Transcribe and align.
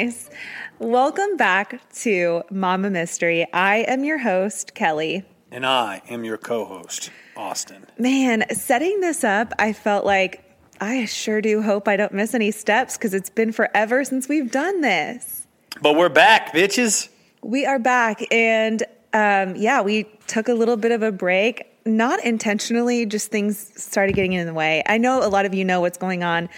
Nice. 0.00 0.30
Welcome 0.78 1.36
back 1.36 1.86
to 1.96 2.42
Mama 2.50 2.88
Mystery. 2.88 3.46
I 3.52 3.84
am 3.86 4.02
your 4.02 4.16
host, 4.16 4.74
Kelly. 4.74 5.26
And 5.50 5.66
I 5.66 6.00
am 6.08 6.24
your 6.24 6.38
co 6.38 6.64
host, 6.64 7.10
Austin. 7.36 7.84
Man, 7.98 8.46
setting 8.54 9.00
this 9.00 9.24
up, 9.24 9.52
I 9.58 9.74
felt 9.74 10.06
like 10.06 10.42
I 10.80 11.04
sure 11.04 11.42
do 11.42 11.60
hope 11.60 11.86
I 11.86 11.98
don't 11.98 12.14
miss 12.14 12.32
any 12.32 12.50
steps 12.50 12.96
because 12.96 13.12
it's 13.12 13.28
been 13.28 13.52
forever 13.52 14.02
since 14.04 14.26
we've 14.26 14.50
done 14.50 14.80
this. 14.80 15.46
But 15.82 15.96
we're 15.96 16.08
back, 16.08 16.54
bitches. 16.54 17.10
We 17.42 17.66
are 17.66 17.78
back, 17.78 18.22
and 18.32 18.82
um, 19.12 19.54
yeah, 19.54 19.82
we 19.82 20.04
took 20.28 20.48
a 20.48 20.54
little 20.54 20.78
bit 20.78 20.92
of 20.92 21.02
a 21.02 21.12
break. 21.12 21.66
Not 21.84 22.24
intentionally, 22.24 23.04
just 23.04 23.30
things 23.30 23.70
started 23.76 24.14
getting 24.14 24.32
in 24.32 24.46
the 24.46 24.54
way. 24.54 24.82
I 24.86 24.96
know 24.96 25.22
a 25.22 25.28
lot 25.28 25.44
of 25.44 25.52
you 25.52 25.66
know 25.66 25.82
what's 25.82 25.98
going 25.98 26.24
on 26.24 26.48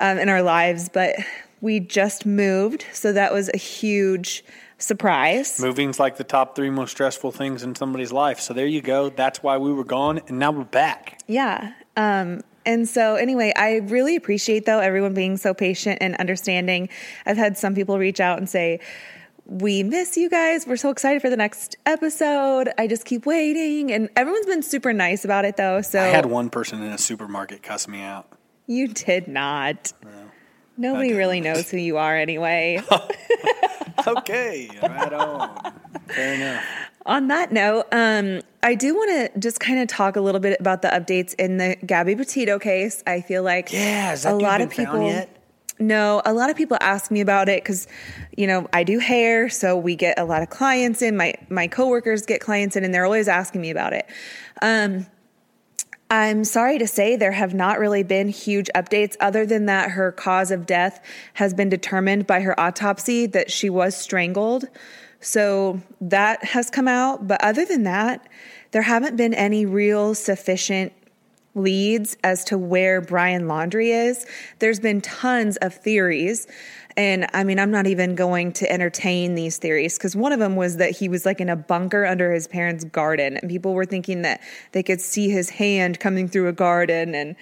um, 0.00 0.16
in 0.16 0.30
our 0.30 0.40
lives, 0.40 0.88
but 0.88 1.16
we 1.60 1.80
just 1.80 2.24
moved, 2.26 2.84
so 2.92 3.12
that 3.12 3.32
was 3.32 3.50
a 3.52 3.56
huge 3.58 4.44
surprise. 4.78 5.60
Moving's 5.60 5.98
like 5.98 6.16
the 6.16 6.24
top 6.24 6.54
three 6.54 6.70
most 6.70 6.90
stressful 6.92 7.32
things 7.32 7.62
in 7.62 7.74
somebody's 7.74 8.12
life. 8.12 8.40
So 8.40 8.54
there 8.54 8.66
you 8.66 8.80
go. 8.80 9.08
That's 9.10 9.42
why 9.42 9.58
we 9.58 9.72
were 9.72 9.84
gone, 9.84 10.20
and 10.28 10.38
now 10.38 10.50
we're 10.52 10.64
back. 10.64 11.20
Yeah. 11.26 11.72
Um, 11.96 12.42
and 12.64 12.88
so, 12.88 13.16
anyway, 13.16 13.52
I 13.56 13.76
really 13.76 14.14
appreciate 14.14 14.66
though 14.66 14.78
everyone 14.78 15.14
being 15.14 15.36
so 15.36 15.54
patient 15.54 15.98
and 16.00 16.14
understanding. 16.16 16.88
I've 17.26 17.36
had 17.36 17.56
some 17.56 17.74
people 17.74 17.98
reach 17.98 18.20
out 18.20 18.38
and 18.38 18.48
say, 18.48 18.78
"We 19.46 19.82
miss 19.82 20.16
you 20.16 20.28
guys. 20.28 20.66
We're 20.66 20.76
so 20.76 20.90
excited 20.90 21.22
for 21.22 21.30
the 21.30 21.36
next 21.36 21.76
episode. 21.86 22.68
I 22.78 22.86
just 22.86 23.04
keep 23.04 23.24
waiting." 23.26 23.90
And 23.90 24.10
everyone's 24.16 24.46
been 24.46 24.62
super 24.62 24.92
nice 24.92 25.24
about 25.24 25.44
it 25.44 25.56
though. 25.56 25.80
So 25.80 25.98
I 26.00 26.06
had 26.08 26.26
one 26.26 26.50
person 26.50 26.82
in 26.82 26.92
a 26.92 26.98
supermarket 26.98 27.62
cuss 27.62 27.88
me 27.88 28.02
out. 28.02 28.28
you 28.66 28.86
did 28.88 29.26
not. 29.28 29.92
Nobody 30.78 31.12
really 31.12 31.40
knows 31.40 31.70
who 31.70 31.76
you 31.76 31.98
are 31.98 32.16
anyway. 32.16 32.80
Okay, 34.06 34.70
right 34.82 35.12
on. 35.12 35.72
Fair 36.08 36.34
enough. 36.34 36.64
On 37.04 37.28
that 37.28 37.52
note, 37.52 37.86
um, 37.90 38.40
I 38.62 38.74
do 38.74 38.94
want 38.94 39.32
to 39.32 39.38
just 39.40 39.60
kind 39.60 39.80
of 39.80 39.88
talk 39.88 40.16
a 40.16 40.20
little 40.20 40.40
bit 40.40 40.58
about 40.60 40.82
the 40.82 40.88
updates 40.88 41.34
in 41.34 41.56
the 41.56 41.76
Gabby 41.84 42.14
Petito 42.14 42.58
case. 42.58 43.02
I 43.06 43.20
feel 43.20 43.42
like 43.42 43.72
Yeah, 43.72 44.16
a 44.24 44.34
lot 44.34 44.60
of 44.60 44.70
people. 44.70 45.26
No, 45.80 46.22
a 46.24 46.32
lot 46.32 46.50
of 46.50 46.56
people 46.56 46.76
ask 46.80 47.10
me 47.10 47.20
about 47.20 47.48
it 47.48 47.62
because, 47.62 47.86
you 48.36 48.46
know, 48.46 48.68
I 48.72 48.82
do 48.82 48.98
hair, 48.98 49.48
so 49.48 49.76
we 49.76 49.94
get 49.94 50.18
a 50.18 50.24
lot 50.24 50.42
of 50.42 50.50
clients 50.50 51.02
in. 51.02 51.16
My 51.16 51.34
my 51.48 51.66
coworkers 51.66 52.26
get 52.26 52.40
clients 52.40 52.76
in, 52.76 52.84
and 52.84 52.92
they're 52.92 53.04
always 53.04 53.28
asking 53.28 53.60
me 53.60 53.70
about 53.70 53.92
it. 53.92 54.06
Um, 54.60 55.06
I'm 56.10 56.44
sorry 56.44 56.78
to 56.78 56.86
say 56.86 57.16
there 57.16 57.32
have 57.32 57.52
not 57.52 57.78
really 57.78 58.02
been 58.02 58.28
huge 58.28 58.70
updates 58.74 59.14
other 59.20 59.44
than 59.44 59.66
that 59.66 59.90
her 59.90 60.10
cause 60.10 60.50
of 60.50 60.64
death 60.64 61.04
has 61.34 61.52
been 61.52 61.68
determined 61.68 62.26
by 62.26 62.40
her 62.40 62.58
autopsy 62.58 63.26
that 63.26 63.50
she 63.50 63.68
was 63.68 63.94
strangled. 63.94 64.64
So 65.20 65.80
that 66.00 66.42
has 66.44 66.70
come 66.70 66.88
out. 66.88 67.26
But 67.26 67.42
other 67.44 67.66
than 67.66 67.82
that, 67.82 68.26
there 68.70 68.82
haven't 68.82 69.16
been 69.16 69.34
any 69.34 69.66
real 69.66 70.14
sufficient 70.14 70.92
leads 71.54 72.16
as 72.24 72.44
to 72.44 72.56
where 72.56 73.00
Brian 73.00 73.42
Laundrie 73.42 74.08
is. 74.08 74.24
There's 74.60 74.80
been 74.80 75.00
tons 75.02 75.56
of 75.58 75.74
theories. 75.74 76.46
And 76.98 77.28
I 77.32 77.44
mean, 77.44 77.60
I'm 77.60 77.70
not 77.70 77.86
even 77.86 78.16
going 78.16 78.52
to 78.54 78.68
entertain 78.68 79.36
these 79.36 79.56
theories 79.56 79.96
because 79.96 80.16
one 80.16 80.32
of 80.32 80.40
them 80.40 80.56
was 80.56 80.78
that 80.78 80.90
he 80.90 81.08
was 81.08 81.24
like 81.24 81.40
in 81.40 81.48
a 81.48 81.54
bunker 81.54 82.04
under 82.04 82.32
his 82.32 82.48
parents' 82.48 82.82
garden. 82.82 83.36
And 83.36 83.48
people 83.48 83.72
were 83.72 83.84
thinking 83.84 84.22
that 84.22 84.40
they 84.72 84.82
could 84.82 85.00
see 85.00 85.30
his 85.30 85.48
hand 85.48 86.00
coming 86.00 86.26
through 86.26 86.48
a 86.48 86.52
garden 86.52 87.14
and 87.14 87.36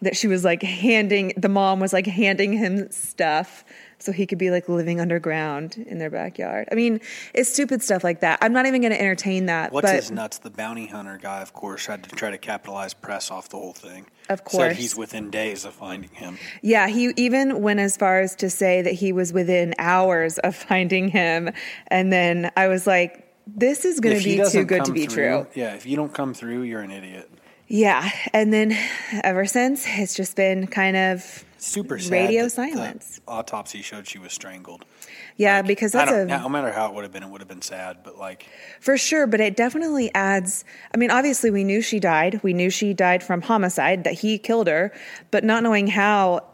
that 0.00 0.16
she 0.16 0.26
was 0.26 0.42
like 0.42 0.62
handing, 0.62 1.34
the 1.36 1.50
mom 1.50 1.80
was 1.80 1.92
like 1.92 2.06
handing 2.06 2.54
him 2.54 2.90
stuff 2.90 3.62
so 3.98 4.12
he 4.12 4.26
could 4.26 4.38
be 4.38 4.50
like 4.50 4.68
living 4.68 5.00
underground 5.00 5.76
in 5.76 5.98
their 5.98 6.10
backyard. 6.10 6.68
I 6.70 6.74
mean, 6.74 7.00
it's 7.32 7.50
stupid 7.52 7.82
stuff 7.82 8.04
like 8.04 8.20
that. 8.20 8.38
I'm 8.42 8.52
not 8.52 8.66
even 8.66 8.80
going 8.80 8.92
to 8.92 9.00
entertain 9.00 9.46
that. 9.46 9.72
What's 9.72 9.86
but 9.90 9.94
his 9.96 10.10
nuts? 10.10 10.38
The 10.38 10.50
bounty 10.50 10.86
hunter 10.86 11.18
guy, 11.20 11.40
of 11.42 11.52
course, 11.52 11.86
had 11.86 12.04
to 12.04 12.10
try 12.14 12.30
to 12.30 12.38
capitalize 12.38 12.94
press 12.94 13.30
off 13.30 13.48
the 13.48 13.56
whole 13.56 13.72
thing. 13.72 14.06
Of 14.28 14.44
course, 14.44 14.68
Said 14.68 14.76
he's 14.76 14.96
within 14.96 15.30
days 15.30 15.64
of 15.64 15.74
finding 15.74 16.10
him. 16.10 16.38
Yeah, 16.62 16.88
he 16.88 17.12
even 17.16 17.60
went 17.60 17.80
as 17.80 17.96
far 17.96 18.20
as 18.20 18.34
to 18.36 18.48
say 18.48 18.82
that 18.82 18.94
he 18.94 19.12
was 19.12 19.32
within 19.32 19.74
hours 19.78 20.38
of 20.38 20.56
finding 20.68 21.08
him. 21.08 21.50
And 21.88 22.12
then 22.12 22.50
I 22.56 22.68
was 22.68 22.86
like, 22.86 23.20
this 23.46 23.84
is 23.84 24.00
going 24.00 24.18
to 24.18 24.24
be 24.24 24.42
too 24.50 24.64
good 24.64 24.84
to 24.86 24.92
be 24.92 25.06
through- 25.06 25.44
true. 25.44 25.46
Yeah, 25.54 25.74
if 25.74 25.84
you 25.84 25.96
don't 25.96 26.12
come 26.12 26.32
through, 26.32 26.62
you're 26.62 26.80
an 26.80 26.90
idiot. 26.90 27.30
Yeah. 27.66 28.08
And 28.32 28.52
then 28.52 28.76
ever 29.22 29.46
since, 29.46 29.84
it's 29.86 30.14
just 30.14 30.36
been 30.36 30.66
kind 30.66 30.96
of 30.96 31.44
Super 31.64 31.98
sad. 31.98 32.12
radio 32.12 32.48
silence. 32.48 33.20
autopsy 33.26 33.82
showed 33.82 34.06
she 34.06 34.18
was 34.18 34.32
strangled. 34.32 34.84
Yeah, 35.36 35.56
Like, 35.56 35.66
because 35.66 35.92
that's 35.92 36.10
a 36.10 36.26
don't- 36.26 36.42
no 36.42 36.48
matter 36.48 36.70
how 36.72 36.88
it 36.88 36.94
would 36.94 37.02
have 37.04 37.12
been, 37.12 37.22
it 37.22 37.28
would 37.30 37.40
have 37.40 37.48
been 37.48 37.62
sad. 37.62 37.98
But 38.04 38.18
like, 38.18 38.46
For 38.80 38.96
sure, 38.98 39.26
but 39.26 39.40
it 39.40 39.56
definitely 39.56 40.14
adds. 40.14 40.64
I 40.94 40.96
mean, 40.98 41.10
obviously, 41.10 41.50
we 41.50 41.64
knew 41.64 41.80
she 41.82 41.98
died. 42.00 42.40
We 42.42 42.52
knew 42.52 42.70
she 42.70 42.94
died 42.94 43.22
from 43.22 43.42
homicide, 43.42 44.04
that 44.04 44.14
he 44.14 44.38
killed 44.38 44.66
her, 44.68 44.92
but 45.30 45.42
not 45.44 45.62
knowing 45.62 45.86
how, 45.88 46.44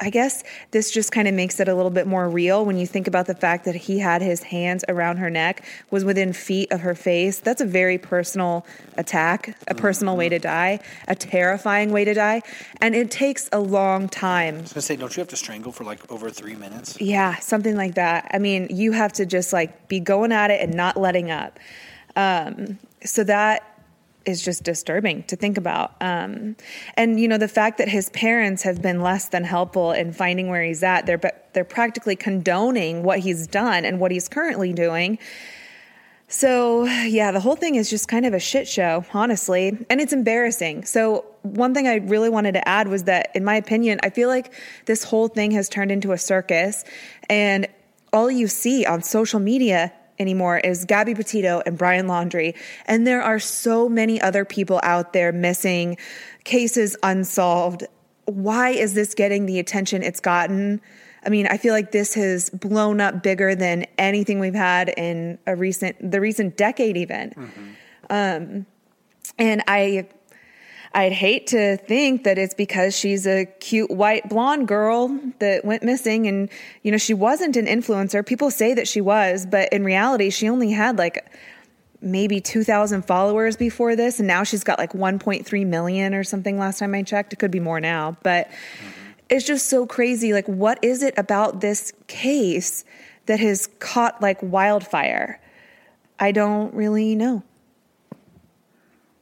I 0.00 0.10
guess 0.10 0.42
this 0.70 0.90
just 0.90 1.12
kind 1.12 1.28
of 1.28 1.34
makes 1.34 1.60
it 1.60 1.68
a 1.68 1.74
little 1.74 1.90
bit 1.90 2.06
more 2.06 2.28
real 2.28 2.64
when 2.64 2.78
you 2.78 2.86
think 2.86 3.06
about 3.06 3.26
the 3.26 3.34
fact 3.34 3.66
that 3.66 3.74
he 3.74 3.98
had 3.98 4.22
his 4.22 4.42
hands 4.42 4.84
around 4.88 5.18
her 5.18 5.30
neck, 5.30 5.64
was 5.90 6.04
within 6.04 6.32
feet 6.32 6.72
of 6.72 6.80
her 6.80 6.94
face. 6.94 7.38
That's 7.38 7.60
a 7.60 7.66
very 7.66 7.98
personal 7.98 8.66
attack, 8.96 9.56
a 9.68 9.74
personal 9.74 10.16
way 10.16 10.28
to 10.28 10.38
die, 10.38 10.80
a 11.06 11.14
terrifying 11.14 11.92
way 11.92 12.04
to 12.04 12.14
die. 12.14 12.42
And 12.80 12.94
it 12.94 13.10
takes 13.10 13.48
a 13.52 13.60
long 13.60 14.08
time 14.08 14.56
I 14.56 14.60
was 14.62 14.72
gonna 14.72 14.82
say, 14.82 14.96
don't 14.96 15.14
you 15.16 15.20
have 15.20 15.28
to 15.28 15.36
strangle 15.36 15.72
for 15.72 15.84
like 15.84 16.10
over 16.10 16.30
three 16.30 16.54
minutes? 16.54 17.00
yeah, 17.00 17.36
something 17.36 17.76
like 17.76 17.94
that. 17.94 18.30
I 18.32 18.38
mean, 18.38 18.68
you 18.70 18.92
have 18.92 19.12
to 19.14 19.26
just 19.26 19.52
like 19.52 19.88
be 19.88 20.00
going 20.00 20.32
at 20.32 20.50
it 20.50 20.60
and 20.60 20.74
not 20.74 20.96
letting 20.96 21.30
up. 21.30 21.58
Um, 22.16 22.78
so 23.04 23.24
that 23.24 23.69
is 24.26 24.42
just 24.42 24.62
disturbing 24.62 25.22
to 25.24 25.36
think 25.36 25.56
about. 25.56 25.94
Um, 26.00 26.56
and 26.94 27.20
you 27.20 27.28
know, 27.28 27.38
the 27.38 27.48
fact 27.48 27.78
that 27.78 27.88
his 27.88 28.10
parents 28.10 28.62
have 28.62 28.82
been 28.82 29.02
less 29.02 29.28
than 29.28 29.44
helpful 29.44 29.92
in 29.92 30.12
finding 30.12 30.48
where 30.48 30.62
he's 30.62 30.82
at, 30.82 31.06
they're 31.06 31.20
they're 31.52 31.64
practically 31.64 32.16
condoning 32.16 33.02
what 33.02 33.20
he's 33.20 33.46
done 33.46 33.84
and 33.84 33.98
what 33.98 34.10
he's 34.10 34.28
currently 34.28 34.72
doing. 34.72 35.18
So, 36.32 36.84
yeah, 36.84 37.32
the 37.32 37.40
whole 37.40 37.56
thing 37.56 37.74
is 37.74 37.90
just 37.90 38.06
kind 38.06 38.24
of 38.24 38.34
a 38.34 38.38
shit 38.38 38.68
show, 38.68 39.04
honestly, 39.12 39.84
and 39.90 40.00
it's 40.00 40.12
embarrassing. 40.12 40.84
So, 40.84 41.24
one 41.42 41.74
thing 41.74 41.88
I 41.88 41.96
really 41.96 42.28
wanted 42.28 42.52
to 42.52 42.68
add 42.68 42.86
was 42.86 43.04
that, 43.04 43.32
in 43.34 43.44
my 43.44 43.56
opinion, 43.56 43.98
I 44.04 44.10
feel 44.10 44.28
like 44.28 44.52
this 44.86 45.02
whole 45.02 45.26
thing 45.26 45.50
has 45.52 45.68
turned 45.68 45.90
into 45.90 46.12
a 46.12 46.18
circus, 46.18 46.84
and 47.28 47.66
all 48.12 48.30
you 48.30 48.46
see 48.46 48.86
on 48.86 49.02
social 49.02 49.40
media 49.40 49.92
anymore 50.20 50.58
is 50.58 50.84
Gabby 50.84 51.14
Petito 51.14 51.62
and 51.66 51.76
Brian 51.76 52.06
Laundrie, 52.06 52.56
and 52.86 53.06
there 53.06 53.22
are 53.22 53.40
so 53.40 53.88
many 53.88 54.20
other 54.20 54.44
people 54.44 54.78
out 54.84 55.12
there 55.12 55.32
missing, 55.32 55.96
cases 56.44 56.96
unsolved. 57.02 57.84
Why 58.26 58.70
is 58.70 58.94
this 58.94 59.14
getting 59.14 59.46
the 59.46 59.58
attention 59.58 60.02
it's 60.04 60.20
gotten? 60.20 60.80
I 61.24 61.28
mean, 61.28 61.46
I 61.48 61.56
feel 61.56 61.74
like 61.74 61.90
this 61.90 62.14
has 62.14 62.50
blown 62.50 63.00
up 63.00 63.22
bigger 63.22 63.54
than 63.54 63.86
anything 63.98 64.38
we've 64.38 64.54
had 64.54 64.90
in 64.96 65.38
a 65.46 65.56
recent, 65.56 65.96
the 66.10 66.20
recent 66.20 66.56
decade, 66.56 66.96
even. 66.96 67.30
Mm-hmm. 67.30 67.70
Um, 68.10 68.66
and 69.38 69.62
I, 69.66 70.08
I'd 70.92 71.12
hate 71.12 71.46
to 71.48 71.76
think 71.76 72.24
that 72.24 72.36
it's 72.36 72.54
because 72.54 72.96
she's 72.96 73.26
a 73.26 73.46
cute 73.60 73.90
white 73.90 74.28
blonde 74.28 74.66
girl 74.66 75.20
that 75.38 75.64
went 75.64 75.84
missing 75.84 76.26
and 76.26 76.48
you 76.82 76.90
know 76.90 76.98
she 76.98 77.14
wasn't 77.14 77.56
an 77.56 77.66
influencer. 77.66 78.26
People 78.26 78.50
say 78.50 78.74
that 78.74 78.88
she 78.88 79.00
was, 79.00 79.46
but 79.46 79.72
in 79.72 79.84
reality 79.84 80.30
she 80.30 80.48
only 80.48 80.72
had 80.72 80.98
like 80.98 81.32
maybe 82.02 82.40
2000 82.40 83.02
followers 83.02 83.56
before 83.56 83.94
this 83.94 84.18
and 84.18 84.26
now 84.26 84.42
she's 84.42 84.64
got 84.64 84.78
like 84.78 84.92
1.3 84.92 85.66
million 85.66 86.14
or 86.14 86.24
something 86.24 86.58
last 86.58 86.80
time 86.80 86.94
I 86.94 87.02
checked. 87.02 87.32
It 87.32 87.38
could 87.38 87.52
be 87.52 87.60
more 87.60 87.80
now, 87.80 88.16
but 88.24 88.48
mm-hmm. 88.48 89.10
it's 89.28 89.46
just 89.46 89.68
so 89.68 89.86
crazy 89.86 90.32
like 90.32 90.46
what 90.46 90.82
is 90.82 91.04
it 91.04 91.14
about 91.16 91.60
this 91.60 91.92
case 92.08 92.84
that 93.26 93.38
has 93.38 93.68
caught 93.78 94.20
like 94.20 94.38
wildfire? 94.42 95.40
I 96.18 96.32
don't 96.32 96.74
really 96.74 97.14
know. 97.14 97.44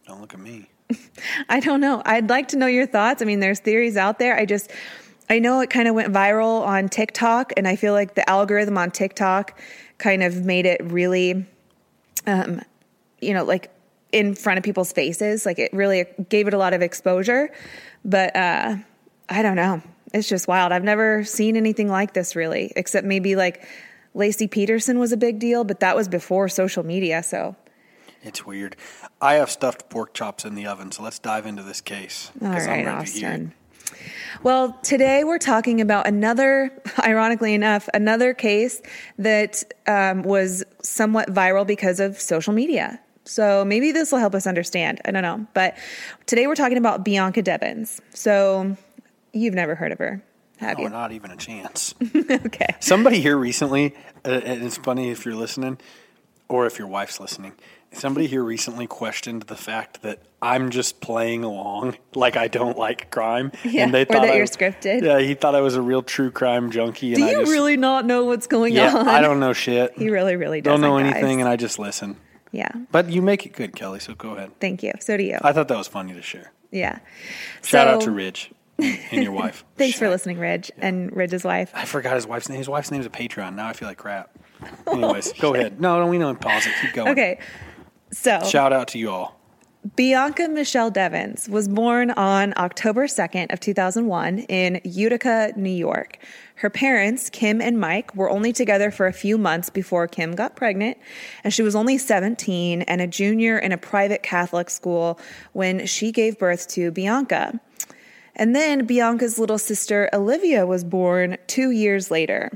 Don't 0.06 0.22
look 0.22 0.32
at 0.32 0.40
me. 0.40 0.67
I 1.48 1.60
don't 1.60 1.80
know. 1.80 2.02
I'd 2.04 2.28
like 2.28 2.48
to 2.48 2.56
know 2.56 2.66
your 2.66 2.86
thoughts. 2.86 3.22
I 3.22 3.24
mean, 3.24 3.40
there's 3.40 3.60
theories 3.60 3.96
out 3.96 4.18
there. 4.18 4.36
I 4.36 4.44
just, 4.44 4.70
I 5.28 5.38
know 5.38 5.60
it 5.60 5.70
kind 5.70 5.88
of 5.88 5.94
went 5.94 6.12
viral 6.12 6.66
on 6.66 6.88
TikTok, 6.88 7.52
and 7.56 7.68
I 7.68 7.76
feel 7.76 7.92
like 7.92 8.14
the 8.14 8.28
algorithm 8.28 8.78
on 8.78 8.90
TikTok 8.90 9.58
kind 9.98 10.22
of 10.22 10.44
made 10.44 10.66
it 10.66 10.80
really, 10.84 11.44
um, 12.26 12.62
you 13.20 13.34
know, 13.34 13.44
like 13.44 13.70
in 14.12 14.34
front 14.34 14.58
of 14.58 14.64
people's 14.64 14.92
faces. 14.92 15.44
Like 15.44 15.58
it 15.58 15.72
really 15.72 16.06
gave 16.28 16.48
it 16.48 16.54
a 16.54 16.58
lot 16.58 16.72
of 16.72 16.82
exposure. 16.82 17.50
But 18.04 18.34
uh, 18.34 18.76
I 19.28 19.42
don't 19.42 19.56
know. 19.56 19.82
It's 20.14 20.28
just 20.28 20.48
wild. 20.48 20.72
I've 20.72 20.84
never 20.84 21.24
seen 21.24 21.56
anything 21.56 21.88
like 21.88 22.14
this 22.14 22.34
really, 22.34 22.72
except 22.76 23.06
maybe 23.06 23.36
like 23.36 23.66
Laci 24.14 24.50
Peterson 24.50 24.98
was 24.98 25.12
a 25.12 25.16
big 25.16 25.38
deal, 25.38 25.64
but 25.64 25.80
that 25.80 25.94
was 25.94 26.08
before 26.08 26.48
social 26.48 26.82
media. 26.82 27.22
So 27.22 27.56
it's 28.22 28.44
weird. 28.44 28.76
I 29.20 29.34
have 29.34 29.50
stuffed 29.50 29.88
pork 29.88 30.14
chops 30.14 30.44
in 30.44 30.54
the 30.54 30.66
oven, 30.66 30.92
so 30.92 31.02
let's 31.02 31.18
dive 31.18 31.46
into 31.46 31.62
this 31.62 31.80
case. 31.80 32.30
All 32.42 32.48
right, 32.48 32.86
Austin. 32.86 33.52
Well, 34.42 34.78
today 34.82 35.24
we're 35.24 35.38
talking 35.38 35.80
about 35.80 36.06
another, 36.06 36.70
ironically 37.04 37.54
enough, 37.54 37.88
another 37.94 38.34
case 38.34 38.82
that 39.18 39.64
um, 39.86 40.22
was 40.22 40.64
somewhat 40.82 41.28
viral 41.28 41.66
because 41.66 42.00
of 42.00 42.20
social 42.20 42.52
media. 42.52 43.00
So 43.24 43.64
maybe 43.64 43.92
this 43.92 44.10
will 44.10 44.20
help 44.20 44.34
us 44.34 44.46
understand. 44.46 45.00
I 45.04 45.10
don't 45.10 45.22
know. 45.22 45.46
But 45.54 45.76
today 46.26 46.46
we're 46.46 46.54
talking 46.54 46.78
about 46.78 47.04
Bianca 47.04 47.42
Devins. 47.42 48.00
So 48.14 48.76
you've 49.32 49.54
never 49.54 49.74
heard 49.74 49.92
of 49.92 49.98
her, 49.98 50.22
have 50.58 50.78
no, 50.78 50.84
you? 50.84 50.90
Not 50.90 51.12
even 51.12 51.30
a 51.30 51.36
chance. 51.36 51.94
okay. 52.14 52.74
Somebody 52.80 53.20
here 53.20 53.36
recently, 53.36 53.94
uh, 54.24 54.30
and 54.30 54.64
it's 54.64 54.78
funny 54.78 55.10
if 55.10 55.24
you're 55.24 55.34
listening 55.34 55.78
or 56.48 56.66
if 56.66 56.78
your 56.78 56.88
wife's 56.88 57.20
listening 57.20 57.52
Somebody 57.92 58.26
here 58.26 58.44
recently 58.44 58.86
questioned 58.86 59.42
the 59.42 59.56
fact 59.56 60.02
that 60.02 60.22
I'm 60.40 60.70
just 60.70 61.00
playing 61.00 61.42
along 61.42 61.96
like 62.14 62.36
I 62.36 62.48
don't 62.48 62.78
like 62.78 63.10
crime. 63.10 63.50
Yeah, 63.64 63.84
and 63.84 63.94
they 63.94 64.04
thought 64.04 64.22
that 64.22 64.34
I, 64.34 64.36
you're 64.36 64.46
scripted. 64.46 65.02
Yeah, 65.02 65.20
he 65.20 65.34
thought 65.34 65.54
I 65.54 65.60
was 65.60 65.74
a 65.74 65.82
real 65.82 66.02
true 66.02 66.30
crime 66.30 66.70
junkie. 66.70 67.14
Do 67.14 67.22
you 67.22 67.30
just, 67.40 67.50
really 67.50 67.76
not 67.76 68.04
know 68.04 68.24
what's 68.24 68.46
going 68.46 68.74
yeah, 68.74 68.94
on? 68.94 69.08
I 69.08 69.20
don't 69.20 69.40
know 69.40 69.52
shit. 69.52 69.94
He 69.96 70.10
really, 70.10 70.36
really. 70.36 70.60
Don't 70.60 70.80
know 70.80 70.98
guys. 70.98 71.12
anything, 71.12 71.40
and 71.40 71.48
I 71.48 71.56
just 71.56 71.78
listen. 71.78 72.16
Yeah. 72.52 72.70
But 72.92 73.10
you 73.10 73.22
make 73.22 73.46
it 73.46 73.52
good, 73.52 73.74
Kelly. 73.74 74.00
So 74.00 74.14
go 74.14 74.30
ahead. 74.30 74.52
Thank 74.60 74.82
you. 74.82 74.92
So 75.00 75.16
do 75.16 75.22
you. 75.22 75.38
I 75.42 75.52
thought 75.52 75.68
that 75.68 75.78
was 75.78 75.88
funny 75.88 76.14
to 76.14 76.22
share. 76.22 76.52
Yeah. 76.70 76.98
Shout 77.62 77.88
so, 77.88 77.94
out 77.94 78.00
to 78.02 78.10
Ridge 78.10 78.50
and 78.78 79.22
your 79.22 79.32
wife. 79.32 79.64
Thanks 79.76 79.94
Shout. 79.94 80.00
for 80.00 80.08
listening, 80.08 80.38
Ridge, 80.38 80.70
yeah. 80.76 80.86
and 80.86 81.14
Ridge's 81.14 81.44
wife. 81.44 81.70
I 81.74 81.84
forgot 81.84 82.14
his 82.14 82.26
wife's 82.26 82.48
name. 82.48 82.58
His 82.58 82.68
wife's 82.68 82.90
name 82.90 83.00
is 83.00 83.06
a 83.06 83.10
Patreon. 83.10 83.54
Now 83.54 83.68
I 83.68 83.72
feel 83.72 83.88
like 83.88 83.98
crap. 83.98 84.30
Anyways, 84.86 85.32
go 85.34 85.54
ahead. 85.54 85.80
No, 85.80 86.00
no, 86.00 86.06
we 86.06 86.18
know. 86.18 86.34
Pause 86.34 86.66
it. 86.66 86.72
Keep 86.82 86.92
going. 86.94 87.08
Okay. 87.08 87.38
So, 88.10 88.42
shout 88.42 88.72
out 88.72 88.88
to 88.88 88.98
you 88.98 89.10
all. 89.10 89.34
Bianca 89.96 90.48
Michelle 90.48 90.90
Devins 90.90 91.48
was 91.48 91.68
born 91.68 92.10
on 92.10 92.52
October 92.56 93.06
2nd 93.06 93.52
of 93.52 93.60
2001 93.60 94.40
in 94.40 94.80
Utica, 94.84 95.52
New 95.56 95.70
York. 95.70 96.18
Her 96.56 96.68
parents, 96.68 97.30
Kim 97.30 97.60
and 97.60 97.78
Mike, 97.78 98.14
were 98.14 98.28
only 98.28 98.52
together 98.52 98.90
for 98.90 99.06
a 99.06 99.12
few 99.12 99.38
months 99.38 99.70
before 99.70 100.08
Kim 100.08 100.34
got 100.34 100.56
pregnant, 100.56 100.98
and 101.44 101.54
she 101.54 101.62
was 101.62 101.76
only 101.76 101.96
17 101.96 102.82
and 102.82 103.00
a 103.00 103.06
junior 103.06 103.56
in 103.56 103.70
a 103.70 103.78
private 103.78 104.22
Catholic 104.22 104.68
school 104.68 105.18
when 105.52 105.86
she 105.86 106.10
gave 106.10 106.38
birth 106.38 106.66
to 106.68 106.90
Bianca. 106.90 107.58
And 108.34 108.54
then 108.54 108.84
Bianca's 108.84 109.38
little 109.38 109.58
sister 109.58 110.10
Olivia 110.12 110.66
was 110.66 110.84
born 110.84 111.38
2 111.46 111.70
years 111.70 112.10
later. 112.10 112.50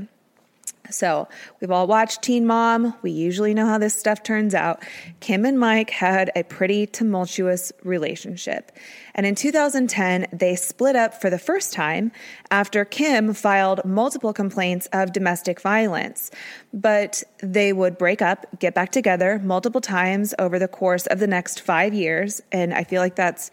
So 0.93 1.29
we've 1.61 1.71
all 1.71 1.87
watched 1.87 2.23
Teen 2.23 2.47
Mom. 2.47 2.95
We 3.03 3.11
usually 3.11 3.55
know 3.55 3.67
how 3.67 3.79
this 3.79 3.95
stuff 3.95 4.23
turns 4.23 4.55
out. 4.55 4.83
Kim 5.21 5.45
and 5.45 5.59
Mike 5.59 5.91
had 5.91 6.31
a 6.37 6.45
pretty 6.45 6.87
tumultuous 6.87 7.73
relationship. 7.83 8.73
And 9.15 9.27
in 9.27 9.35
2010, 9.35 10.27
they 10.33 10.57
split 10.57 10.97
up 10.97 11.21
for 11.21 11.31
the 11.31 11.39
first 11.39 11.73
time 11.73 12.13
after 12.51 12.85
Kim 12.85 13.35
filed 13.35 13.85
multiple 13.85 14.33
complaints 14.33 14.89
of 14.93 15.13
domestic 15.13 15.61
violence. 15.61 16.31
But 16.73 17.23
they 17.39 17.73
would 17.73 17.99
break 17.99 18.23
up, 18.23 18.47
get 18.59 18.75
back 18.75 18.93
together 18.93 19.41
multiple 19.43 19.81
times 19.81 20.35
over 20.39 20.59
the 20.59 20.69
course 20.69 21.07
of 21.07 21.19
the 21.19 21.27
next 21.27 21.61
five 21.61 21.93
years. 21.93 22.41
And 22.53 22.73
I 22.73 22.85
feel 22.85 23.03
like 23.03 23.17
that's 23.17 23.51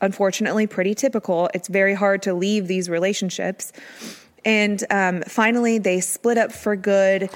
unfortunately 0.00 0.66
pretty 0.66 0.94
typical. 0.94 1.50
It's 1.54 1.68
very 1.68 1.94
hard 1.94 2.22
to 2.22 2.34
leave 2.34 2.66
these 2.66 2.88
relationships. 2.88 3.72
And 4.44 4.84
um, 4.90 5.22
finally, 5.22 5.78
they 5.78 6.00
split 6.00 6.38
up 6.38 6.52
for 6.52 6.76
good 6.76 7.30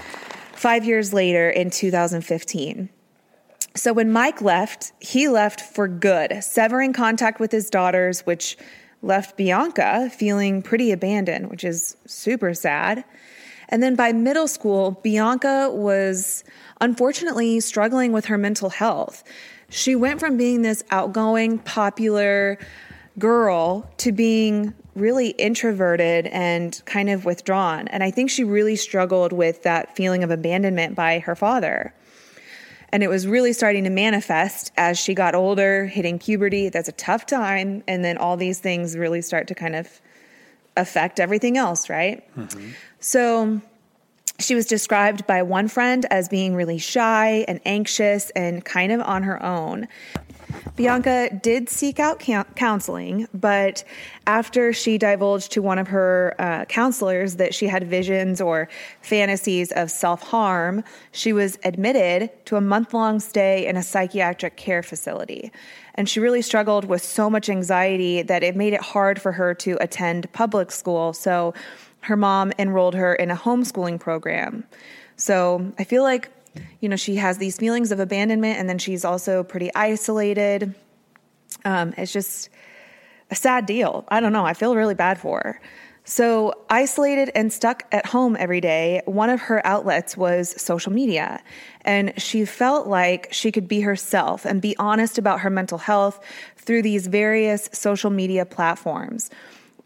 five 0.53 0.85
years 0.85 1.13
later 1.13 1.49
in 1.49 1.71
2015. 1.71 2.89
So 3.75 3.93
when 3.93 4.11
Mike 4.11 4.43
left, 4.43 4.93
he 5.01 5.29
left 5.29 5.61
for 5.61 5.87
good, 5.87 6.43
severing 6.43 6.93
contact 6.93 7.39
with 7.39 7.53
his 7.53 7.71
daughters, 7.71 8.23
which 8.23 8.59
left 9.03 9.37
Bianca 9.37 10.11
feeling 10.11 10.63
pretty 10.63 10.91
abandoned, 10.91 11.49
which 11.51 11.63
is 11.63 11.97
super 12.07 12.55
sad. 12.55 13.05
And 13.69 13.83
then 13.83 13.95
by 13.95 14.13
middle 14.13 14.49
school, 14.49 14.99
Bianca 15.03 15.71
was 15.73 16.43
unfortunately 16.81 17.61
struggling 17.61 18.13
with 18.13 18.25
her 18.27 18.39
mental 18.39 18.71
health. 18.71 19.23
She 19.69 19.95
went 19.95 20.19
from 20.21 20.37
being 20.37 20.63
this 20.63 20.83
outgoing, 20.91 21.59
popular 21.59 22.59
girl 23.19 23.89
to 23.99 24.11
being 24.11 24.75
really 24.95 25.29
introverted 25.31 26.27
and 26.27 26.83
kind 26.85 27.09
of 27.11 27.25
withdrawn. 27.25 27.89
And 27.89 28.03
I 28.03 28.11
think 28.11 28.31
she 28.31 28.45
really 28.45 28.77
struggled 28.77 29.33
with 29.33 29.63
that 29.63 29.97
feeling 29.97 30.25
of 30.25 30.31
abandonment 30.31 30.95
by 30.95 31.21
her 31.21 31.37
father. 31.37 31.95
And 32.91 33.03
it 33.03 33.09
was 33.09 33.27
really 33.27 33.53
starting 33.53 33.85
to 33.85 33.91
manifest 33.91 34.73
as 34.77 34.99
she 34.99 35.15
got 35.15 35.35
older, 35.35 35.87
hitting 35.87 36.19
puberty. 36.19 36.69
That's 36.71 36.89
a 36.89 36.93
tough 36.93 37.27
time. 37.27 37.85
And 37.87 38.05
then 38.05 38.17
all 38.17 38.37
these 38.37 38.61
things 38.61 38.97
really 38.97 39.21
start 39.21 39.47
to 39.49 39.55
kind 39.55 39.77
of 39.77 40.01
affect 40.77 41.21
everything 41.21 41.59
else, 41.59 41.91
right? 41.91 42.25
Mm-hmm. 42.37 42.71
So 43.01 43.61
she 44.39 44.55
was 44.55 44.67
described 44.67 45.27
by 45.27 45.43
one 45.43 45.69
friend 45.69 46.07
as 46.11 46.29
being 46.29 46.55
really 46.55 46.79
shy 46.79 47.45
and 47.49 47.61
anxious 47.65 48.31
and 48.31 48.65
kind 48.65 48.93
of 48.93 49.01
on 49.01 49.25
her 49.25 49.43
own. 49.43 49.89
Bianca 50.77 51.29
did 51.43 51.69
seek 51.69 51.99
out 51.99 52.21
counseling, 52.55 53.27
but 53.35 53.83
after 54.29 54.73
she 54.73 54.97
divulged 54.97 55.51
to 55.53 55.63
one 55.63 55.79
of 55.79 55.89
her 55.89 56.37
uh, 56.39 56.65
counselors 56.67 57.35
that 57.37 57.53
she 57.53 57.67
had 57.67 57.89
visions 57.89 58.41
or 58.41 58.69
fantasies 59.03 59.73
of 59.73 59.91
self 59.91 60.23
harm, 60.23 60.85
she 61.11 61.33
was 61.33 61.59
admitted 61.65 62.31
to 62.47 62.57
a 62.57 62.61
month 62.61 62.95
long 62.95 63.19
stay 63.19 63.67
in 63.67 63.77
a 63.77 63.83
psychiatric 63.83 64.57
care 64.57 64.83
facility. 64.83 65.51
And 65.97 66.09
she 66.09 66.21
really 66.21 66.43
struggled 66.43 66.85
with 66.85 67.03
so 67.03 67.29
much 67.29 67.49
anxiety 67.49 68.23
that 68.23 68.45
it 68.45 68.55
made 68.55 68.73
it 68.73 68.81
hard 68.81 69.21
for 69.21 69.33
her 69.33 69.53
to 69.55 69.77
attend 69.81 70.33
public 70.33 70.71
school. 70.71 71.13
So 71.13 71.55
her 72.01 72.17
mom 72.17 72.53
enrolled 72.59 72.95
her 72.95 73.15
in 73.15 73.31
a 73.31 73.37
homeschooling 73.37 74.01
program. 74.01 74.65
So 75.17 75.73
I 75.79 75.85
feel 75.85 76.03
like 76.03 76.31
you 76.81 76.89
know, 76.89 76.97
she 76.97 77.17
has 77.17 77.39
these 77.39 77.57
feelings 77.57 77.93
of 77.93 78.01
abandonment 78.01 78.59
and 78.59 78.69
then 78.69 78.79
she's 78.79 79.05
also 79.05 79.43
pretty 79.43 79.73
isolated. 79.75 80.75
Um, 81.65 81.95
it's 81.97 82.13
just 82.13 82.49
a 83.31 83.35
sad 83.35 83.67
deal. 83.67 84.05
I 84.09 84.21
don't 84.21 84.33
know. 84.33 84.45
I 84.45 84.55
feel 84.55 84.75
really 84.75 84.95
bad 84.95 85.19
for 85.19 85.41
her. 85.45 85.61
So, 86.05 86.55
isolated 86.71 87.31
and 87.35 87.53
stuck 87.53 87.83
at 87.93 88.07
home 88.07 88.35
every 88.41 88.63
day, 88.63 89.03
one 89.05 89.29
of 89.29 89.43
her 89.43 89.65
outlets 89.67 90.17
was 90.17 90.59
social 90.61 90.91
media. 90.91 91.43
And 91.83 92.15
she 92.19 92.47
felt 92.47 92.87
like 92.87 93.29
she 93.31 93.53
could 93.53 93.69
be 93.69 93.83
herself 93.83 94.47
and 94.47 94.63
be 94.63 94.75
honest 94.79 95.19
about 95.19 95.41
her 95.41 95.51
mental 95.51 95.77
health 95.77 96.19
through 96.57 96.81
these 96.81 97.09
various 97.09 97.69
social 97.75 98.09
media 98.09 98.47
platforms. 98.47 99.29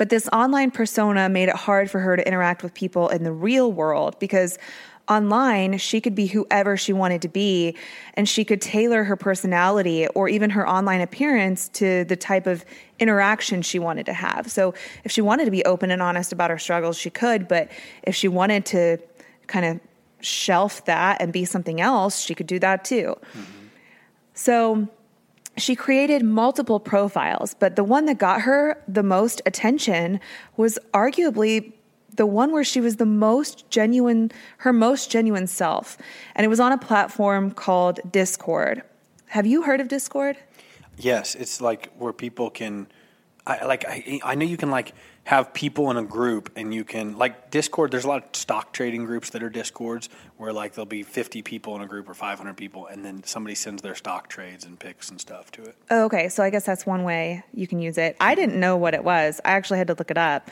But 0.02 0.08
this 0.08 0.28
online 0.32 0.72
persona 0.72 1.28
made 1.28 1.48
it 1.48 1.54
hard 1.54 1.88
for 1.88 2.00
her 2.00 2.16
to 2.16 2.26
interact 2.26 2.64
with 2.64 2.74
people 2.74 3.08
in 3.10 3.22
the 3.22 3.30
real 3.30 3.70
world 3.70 4.18
because 4.18 4.58
online, 5.08 5.78
she 5.78 6.00
could 6.00 6.16
be 6.16 6.26
whoever 6.26 6.76
she 6.76 6.92
wanted 6.92 7.22
to 7.22 7.28
be, 7.28 7.76
and 8.14 8.28
she 8.28 8.44
could 8.44 8.60
tailor 8.60 9.04
her 9.04 9.14
personality 9.14 10.08
or 10.08 10.28
even 10.28 10.50
her 10.50 10.68
online 10.68 11.02
appearance 11.02 11.68
to 11.68 12.02
the 12.06 12.16
type 12.16 12.48
of 12.48 12.64
interaction 12.98 13.62
she 13.62 13.78
wanted 13.78 14.06
to 14.06 14.12
have. 14.12 14.50
So, 14.50 14.74
if 15.04 15.12
she 15.12 15.20
wanted 15.20 15.44
to 15.44 15.52
be 15.52 15.64
open 15.66 15.92
and 15.92 16.02
honest 16.02 16.32
about 16.32 16.50
her 16.50 16.58
struggles, 16.58 16.98
she 16.98 17.08
could, 17.08 17.46
but 17.46 17.70
if 18.02 18.16
she 18.16 18.26
wanted 18.26 18.66
to 18.66 18.98
kind 19.46 19.64
of 19.64 19.78
shelf 20.20 20.84
that 20.86 21.22
and 21.22 21.32
be 21.32 21.44
something 21.44 21.80
else, 21.80 22.18
she 22.22 22.34
could 22.34 22.48
do 22.48 22.58
that 22.58 22.84
too. 22.84 23.14
Mm-hmm. 23.34 23.66
So, 24.34 24.88
she 25.62 25.76
created 25.76 26.24
multiple 26.24 26.80
profiles, 26.80 27.54
but 27.54 27.76
the 27.76 27.84
one 27.84 28.06
that 28.06 28.18
got 28.18 28.42
her 28.42 28.82
the 28.88 29.02
most 29.02 29.40
attention 29.46 30.18
was 30.56 30.78
arguably 30.92 31.72
the 32.16 32.26
one 32.26 32.50
where 32.52 32.64
she 32.64 32.80
was 32.80 32.96
the 32.96 33.06
most 33.06 33.70
genuine, 33.70 34.32
her 34.58 34.72
most 34.72 35.10
genuine 35.10 35.46
self. 35.46 35.96
And 36.34 36.44
it 36.44 36.48
was 36.48 36.60
on 36.60 36.72
a 36.72 36.78
platform 36.78 37.52
called 37.52 38.00
Discord. 38.10 38.82
Have 39.26 39.46
you 39.46 39.62
heard 39.62 39.80
of 39.80 39.88
Discord? 39.88 40.36
Yes, 40.98 41.34
it's 41.36 41.60
like 41.60 41.90
where 41.96 42.12
people 42.12 42.50
can, 42.50 42.88
I 43.46 43.64
like, 43.64 43.84
I, 43.86 44.20
I 44.24 44.34
know 44.34 44.44
you 44.44 44.56
can 44.56 44.70
like 44.70 44.94
have 45.24 45.54
people 45.54 45.90
in 45.90 45.96
a 45.96 46.02
group 46.02 46.50
and 46.56 46.74
you 46.74 46.82
can 46.82 47.16
like 47.16 47.50
discord 47.50 47.92
there's 47.92 48.04
a 48.04 48.08
lot 48.08 48.24
of 48.24 48.36
stock 48.36 48.72
trading 48.72 49.04
groups 49.04 49.30
that 49.30 49.42
are 49.42 49.48
discords 49.48 50.08
where 50.36 50.52
like 50.52 50.74
there'll 50.74 50.84
be 50.84 51.04
50 51.04 51.42
people 51.42 51.76
in 51.76 51.82
a 51.82 51.86
group 51.86 52.08
or 52.08 52.14
500 52.14 52.56
people 52.56 52.86
and 52.88 53.04
then 53.04 53.22
somebody 53.22 53.54
sends 53.54 53.82
their 53.82 53.94
stock 53.94 54.28
trades 54.28 54.64
and 54.64 54.78
picks 54.80 55.10
and 55.10 55.20
stuff 55.20 55.52
to 55.52 55.62
it. 55.62 55.76
Oh, 55.90 56.04
okay. 56.06 56.28
So 56.28 56.42
i 56.42 56.50
guess 56.50 56.66
that's 56.66 56.84
one 56.84 57.04
way 57.04 57.44
you 57.54 57.68
can 57.68 57.80
use 57.80 57.98
it. 57.98 58.16
I 58.20 58.34
didn't 58.34 58.58
know 58.58 58.76
what 58.76 58.94
it 58.94 59.04
was. 59.04 59.40
I 59.44 59.52
actually 59.52 59.78
had 59.78 59.86
to 59.88 59.94
look 59.94 60.10
it 60.10 60.18
up. 60.18 60.50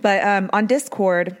But 0.00 0.24
um, 0.24 0.50
on 0.52 0.66
discord 0.66 1.36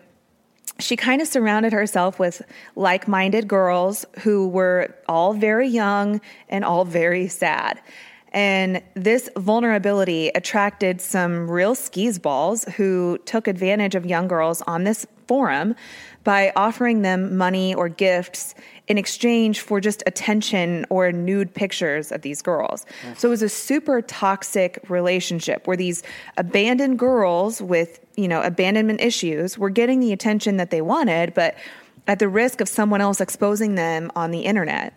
she 0.78 0.96
kind 0.96 1.22
of 1.22 1.28
surrounded 1.28 1.72
herself 1.72 2.18
with 2.18 2.42
like 2.74 3.08
minded 3.08 3.48
girls 3.48 4.04
who 4.20 4.48
were 4.48 4.94
all 5.08 5.32
very 5.32 5.68
young 5.68 6.20
and 6.50 6.64
all 6.64 6.84
very 6.84 7.28
sad. 7.28 7.80
And 8.32 8.82
this 8.94 9.30
vulnerability 9.36 10.28
attracted 10.28 11.00
some 11.00 11.50
real 11.50 11.74
skis 11.74 12.18
balls 12.18 12.64
who 12.76 13.18
took 13.24 13.48
advantage 13.48 13.94
of 13.94 14.04
young 14.04 14.28
girls 14.28 14.62
on 14.62 14.84
this 14.84 15.06
forum 15.26 15.74
by 16.22 16.52
offering 16.56 17.02
them 17.02 17.36
money 17.36 17.74
or 17.74 17.88
gifts 17.88 18.54
in 18.88 18.98
exchange 18.98 19.60
for 19.60 19.80
just 19.80 20.02
attention 20.06 20.84
or 20.90 21.12
nude 21.12 21.54
pictures 21.54 22.12
of 22.12 22.22
these 22.22 22.42
girls. 22.42 22.84
So 23.16 23.28
it 23.28 23.30
was 23.30 23.42
a 23.42 23.48
super 23.48 24.02
toxic 24.02 24.78
relationship 24.88 25.66
where 25.66 25.76
these 25.76 26.02
abandoned 26.36 26.98
girls 26.98 27.62
with, 27.62 28.00
you 28.16 28.28
know, 28.28 28.42
abandonment 28.42 29.00
issues 29.00 29.56
were 29.56 29.70
getting 29.70 30.00
the 30.00 30.12
attention 30.12 30.56
that 30.56 30.70
they 30.70 30.80
wanted, 30.80 31.32
but 31.32 31.56
at 32.06 32.18
the 32.18 32.28
risk 32.28 32.60
of 32.60 32.68
someone 32.68 33.00
else 33.00 33.20
exposing 33.20 33.74
them 33.76 34.10
on 34.14 34.30
the 34.30 34.40
internet. 34.40 34.92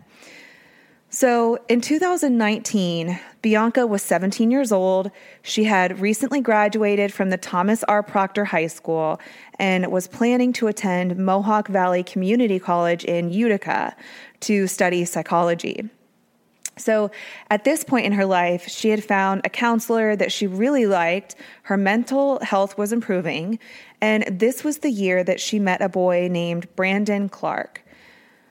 So 1.12 1.58
in 1.68 1.82
2019, 1.82 3.20
Bianca 3.42 3.88
was 3.88 4.04
17 4.04 4.52
years 4.52 4.72
old. 4.72 5.10
She 5.42 5.64
had 5.64 6.00
recently 6.00 6.40
graduated 6.40 7.12
from 7.12 7.32
the 7.32 7.38
Thomas 7.38 7.84
R. 7.86 8.04
Proctor 8.04 8.46
High 8.46 8.68
School 8.68 9.20
and 9.58 9.92
was 9.92 10.08
planning 10.08 10.54
to 10.54 10.68
attend 10.68 11.18
Mohawk 11.18 11.68
Valley 11.68 12.04
Community 12.04 12.60
College 12.60 13.06
in 13.06 13.32
Utica 13.32 13.96
to 14.42 14.68
study 14.68 15.04
psychology. 15.04 15.90
So, 16.78 17.12
at 17.50 17.66
this 17.66 17.84
point 17.84 18.06
in 18.06 18.14
her 18.14 18.26
life, 18.26 18.70
she 18.70 18.90
had 18.90 19.04
found 19.04 19.42
a 19.44 19.50
counselor 19.50 20.16
that 20.16 20.32
she 20.32 20.48
really 20.48 20.86
liked. 20.86 21.36
Her 21.64 21.76
mental 21.76 22.40
health 22.42 22.78
was 22.78 22.94
improving. 22.94 23.60
And 24.00 24.40
this 24.40 24.64
was 24.64 24.78
the 24.78 24.92
year 24.92 25.24
that 25.24 25.42
she 25.42 25.60
met 25.60 25.82
a 25.82 25.90
boy 25.90 26.30
named 26.32 26.74
Brandon 26.78 27.28
Clark. 27.28 27.84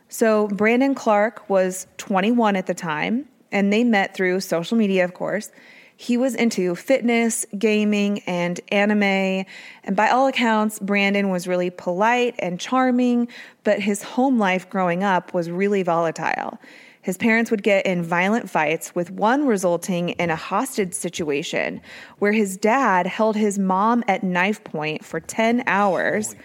So, 0.09 0.49
Brandon 0.49 0.95
Clark 0.95 1.49
was 1.51 1.87
21 1.99 2.57
at 2.57 2.67
the 2.67 2.75
time, 2.75 3.27
and 3.53 3.73
they 3.73 3.85
met 3.85 4.15
through 4.15 4.41
social 4.41 4.77
media, 4.77 5.05
of 5.05 5.15
course. 5.15 5.51
He 5.97 6.17
was 6.17 6.35
into 6.37 6.77
fitness, 6.77 7.45
gaming, 7.59 8.21
and 8.21 8.61
anime. 8.71 9.03
And 9.03 9.97
by 9.97 10.09
all 10.09 10.29
accounts, 10.29 10.79
Brandon 10.79 11.29
was 11.29 11.49
really 11.49 11.71
polite 11.71 12.37
and 12.39 12.61
charming, 12.61 13.29
but 13.65 13.81
his 13.81 14.03
home 14.03 14.39
life 14.39 14.71
growing 14.71 15.03
up 15.03 15.35
was 15.35 15.51
really 15.51 15.83
volatile. 15.83 16.59
His 17.03 17.17
parents 17.17 17.51
would 17.51 17.63
get 17.63 17.85
in 17.85 18.03
violent 18.03 18.49
fights, 18.49 18.95
with 18.95 19.11
one 19.11 19.47
resulting 19.47 20.11
in 20.11 20.31
a 20.31 20.37
hostage 20.37 20.95
situation 20.95 21.81
where 22.19 22.33
his 22.33 22.57
dad 22.57 23.07
held 23.07 23.35
his 23.35 23.59
mom 23.59 24.05
at 24.07 24.23
knife 24.23 24.63
point 24.63 25.05
for 25.05 25.19
10 25.19 25.65
hours 25.67 26.37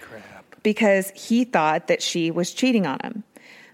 because 0.63 1.11
he 1.11 1.43
thought 1.43 1.87
that 1.87 2.01
she 2.01 2.31
was 2.31 2.53
cheating 2.53 2.87
on 2.87 2.99
him. 3.03 3.23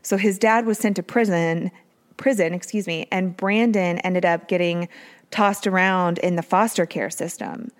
So 0.02 0.18
his 0.18 0.40
dad 0.40 0.66
was 0.66 0.78
sent 0.78 0.96
to 0.98 1.04
prison, 1.04 1.72
prison, 2.18 2.54
excuse 2.54 2.88
me, 2.88 3.08
and 3.12 3.36
Brandon 3.36 4.00
ended 4.00 4.26
up 4.26 4.48
getting 4.48 4.90
tossed 5.32 5.68
around 5.68 6.18
in 6.20 6.36
the 6.36 6.42
foster 6.42 6.86
care 6.86 7.10
system. 7.10 7.72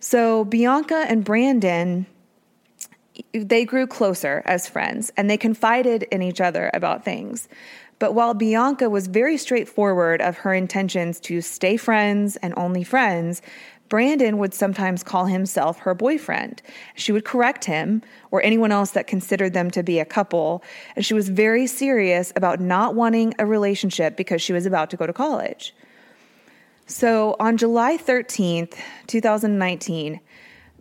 So 0.00 0.44
Bianca 0.44 1.06
and 1.08 1.24
Brandon 1.24 2.06
they 3.32 3.64
grew 3.64 3.86
closer 3.86 4.42
as 4.44 4.68
friends 4.68 5.12
and 5.16 5.28
they 5.28 5.36
confided 5.36 6.04
in 6.04 6.22
each 6.22 6.40
other 6.40 6.70
about 6.72 7.04
things. 7.04 7.48
But 7.98 8.14
while 8.14 8.32
Bianca 8.32 8.88
was 8.88 9.08
very 9.08 9.36
straightforward 9.36 10.22
of 10.22 10.38
her 10.38 10.54
intentions 10.54 11.18
to 11.20 11.40
stay 11.40 11.76
friends 11.76 12.36
and 12.36 12.54
only 12.56 12.84
friends, 12.84 13.42
Brandon 13.88 14.38
would 14.38 14.54
sometimes 14.54 15.02
call 15.02 15.26
himself 15.26 15.78
her 15.80 15.94
boyfriend. 15.94 16.62
She 16.94 17.12
would 17.12 17.24
correct 17.24 17.64
him 17.64 18.02
or 18.30 18.42
anyone 18.42 18.72
else 18.72 18.90
that 18.92 19.06
considered 19.06 19.54
them 19.54 19.70
to 19.70 19.82
be 19.82 19.98
a 19.98 20.04
couple, 20.04 20.62
and 20.94 21.04
she 21.04 21.14
was 21.14 21.28
very 21.28 21.66
serious 21.66 22.32
about 22.36 22.60
not 22.60 22.94
wanting 22.94 23.34
a 23.38 23.46
relationship 23.46 24.16
because 24.16 24.42
she 24.42 24.52
was 24.52 24.66
about 24.66 24.90
to 24.90 24.96
go 24.96 25.06
to 25.06 25.12
college. 25.12 25.74
So 26.86 27.36
on 27.38 27.56
July 27.56 27.96
13th, 27.98 28.74
2019, 29.06 30.20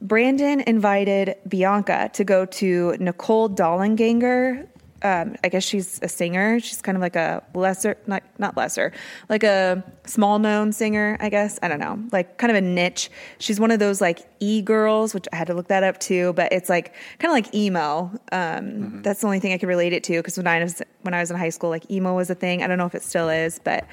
Brandon 0.02 0.62
invited 0.62 1.36
Bianca 1.48 2.10
to 2.14 2.24
go 2.24 2.46
to 2.46 2.96
Nicole 3.00 3.50
Dollanganger 3.50 4.68
um, 5.04 5.36
I 5.44 5.50
guess 5.50 5.63
she's 5.63 6.00
a 6.01 6.08
singer. 6.08 6.60
She's 6.60 6.82
kind 6.82 6.96
of 6.96 7.01
like 7.01 7.16
a 7.16 7.44
lesser, 7.54 7.98
not 8.08 8.24
not 8.39 8.58
lesser, 8.58 8.92
like 9.30 9.44
a 9.44 9.84
small 10.06 10.39
known 10.39 10.72
singer. 10.72 11.18
I 11.20 11.30
guess 11.30 11.60
I 11.62 11.68
don't 11.68 11.80
know, 11.80 12.00
like 12.12 12.38
kind 12.38 12.50
of 12.50 12.58
a 12.58 12.62
niche. 12.62 13.12
She's 13.38 13.60
one 13.60 13.70
of 13.70 13.80
those 13.80 14.01
like 14.01 14.27
e 14.39 14.62
girls, 14.62 15.13
which 15.13 15.27
I 15.32 15.36
had 15.36 15.48
to 15.48 15.54
look 15.54 15.68
that 15.68 15.84
up 15.84 16.00
too. 16.00 16.34
But 16.34 16.51
it's 16.51 16.70
like 16.70 16.94
kind 17.20 17.32
of 17.32 17.34
like 17.34 17.54
emo. 17.54 18.12
Um, 18.32 18.39
mm-hmm. 18.39 19.01
That's 19.04 19.22
the 19.22 19.27
only 19.27 19.39
thing 19.39 19.54
I 19.54 19.58
could 19.58 19.70
relate 19.70 19.94
it 19.94 20.04
to 20.06 20.18
because 20.18 20.38
when 20.38 20.48
I 20.48 20.63
was 20.63 20.82
when 21.04 21.13
I 21.13 21.20
was 21.20 21.30
in 21.30 21.38
high 21.38 21.50
school, 21.50 21.70
like 21.70 21.89
emo 21.92 22.16
was 22.16 22.30
a 22.30 22.36
thing. 22.36 22.63
I 22.63 22.68
don't 22.68 22.77
know 22.77 22.88
if 22.88 22.96
it 22.96 23.04
still 23.04 23.30
is, 23.30 23.60
but 23.63 23.86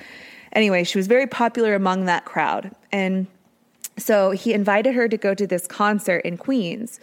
anyway, 0.52 0.84
she 0.84 0.98
was 0.98 1.06
very 1.06 1.26
popular 1.26 1.74
among 1.74 2.06
that 2.06 2.24
crowd 2.24 2.74
and. 2.92 3.26
So 3.96 4.32
he 4.32 4.52
invited 4.52 4.94
her 4.94 5.08
to 5.08 5.16
go 5.16 5.34
to 5.34 5.46
this 5.46 5.66
concert 5.66 6.18
in 6.18 6.36
Queens. 6.36 6.98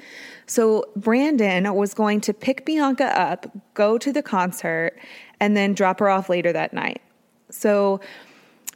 So 0.45 0.85
Brandon 0.95 1.73
was 1.73 1.93
going 1.93 2.21
to 2.21 2.33
pick 2.33 2.65
Bianca 2.65 3.17
up, 3.17 3.49
go 3.73 3.97
to 3.97 4.11
the 4.11 4.21
concert, 4.21 4.97
and 5.39 5.55
then 5.55 5.73
drop 5.73 5.99
her 5.99 6.09
off 6.09 6.29
later 6.29 6.51
that 6.51 6.73
night. 6.73 7.01
So 7.49 8.01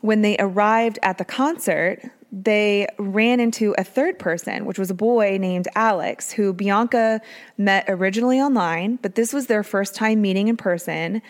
when 0.02 0.22
they 0.22 0.38
arrived 0.40 1.00
at 1.04 1.18
the 1.18 1.26
concert, 1.26 2.02
they 2.32 2.88
ran 2.98 3.40
into 3.40 3.74
a 3.78 3.84
third 3.84 4.20
person, 4.20 4.66
which 4.66 4.78
was 4.78 4.90
a 4.90 4.94
boy 4.94 5.38
named 5.40 5.68
Alex, 5.76 6.32
who 6.32 6.52
Bianca 6.54 7.22
met 7.58 7.86
originally 7.88 8.42
online, 8.42 8.98
but 9.02 9.16
this 9.16 9.32
was 9.32 9.48
their 9.48 9.64
first 9.64 9.96
time 9.96 10.22
meeting 10.22 10.50
in 10.50 10.58
person. 10.58 11.22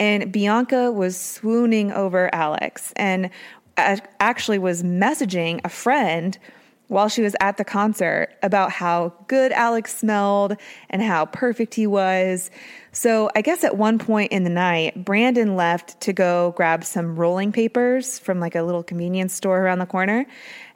And 0.00 0.32
Bianca 0.32 0.90
was 0.90 1.18
swooning 1.18 1.92
over 1.92 2.34
Alex 2.34 2.92
and 2.96 3.28
actually 3.76 4.58
was 4.58 4.82
messaging 4.82 5.60
a 5.64 5.68
friend 5.68 6.38
while 6.88 7.08
she 7.08 7.22
was 7.22 7.34
at 7.40 7.56
the 7.56 7.64
concert 7.64 8.28
about 8.42 8.70
how 8.70 9.12
good 9.26 9.52
Alex 9.52 9.96
smelled 9.96 10.56
and 10.90 11.02
how 11.02 11.26
perfect 11.26 11.74
he 11.74 11.86
was. 11.86 12.50
So, 12.92 13.30
I 13.34 13.40
guess 13.40 13.64
at 13.64 13.76
one 13.76 13.98
point 13.98 14.32
in 14.32 14.44
the 14.44 14.50
night, 14.50 15.04
Brandon 15.04 15.56
left 15.56 16.00
to 16.02 16.12
go 16.12 16.52
grab 16.56 16.84
some 16.84 17.16
rolling 17.16 17.52
papers 17.52 18.18
from 18.18 18.38
like 18.38 18.54
a 18.54 18.62
little 18.62 18.82
convenience 18.82 19.32
store 19.32 19.60
around 19.60 19.78
the 19.78 19.86
corner. 19.86 20.26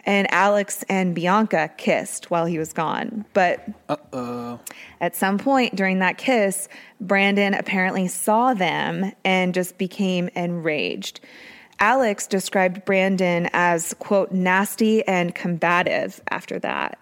And 0.05 0.26
Alex 0.33 0.85
and 0.88 1.14
Bianca 1.14 1.71
kissed 1.76 2.31
while 2.31 2.47
he 2.47 2.59
was 2.59 2.73
gone. 2.73 3.26
But 3.35 3.69
Uh-oh. 3.90 4.59
at 5.02 5.14
some 5.14 5.37
point 5.37 5.76
during 5.76 5.99
that 5.99 6.17
kiss, 6.17 6.69
Brandon 7.00 7.52
apparently 7.52 8.09
saw 8.09 8.55
them 8.55 9.12
and 9.25 9.52
just 9.52 9.76
became 9.76 10.28
enraged. 10.28 11.21
Alex 11.80 12.26
described 12.26 12.85
Brandon 12.85 13.49
as, 13.52 13.94
quote, 13.94 14.32
nasty 14.32 15.06
and 15.06 15.35
combative 15.35 16.20
after 16.30 16.58
that. 16.58 16.99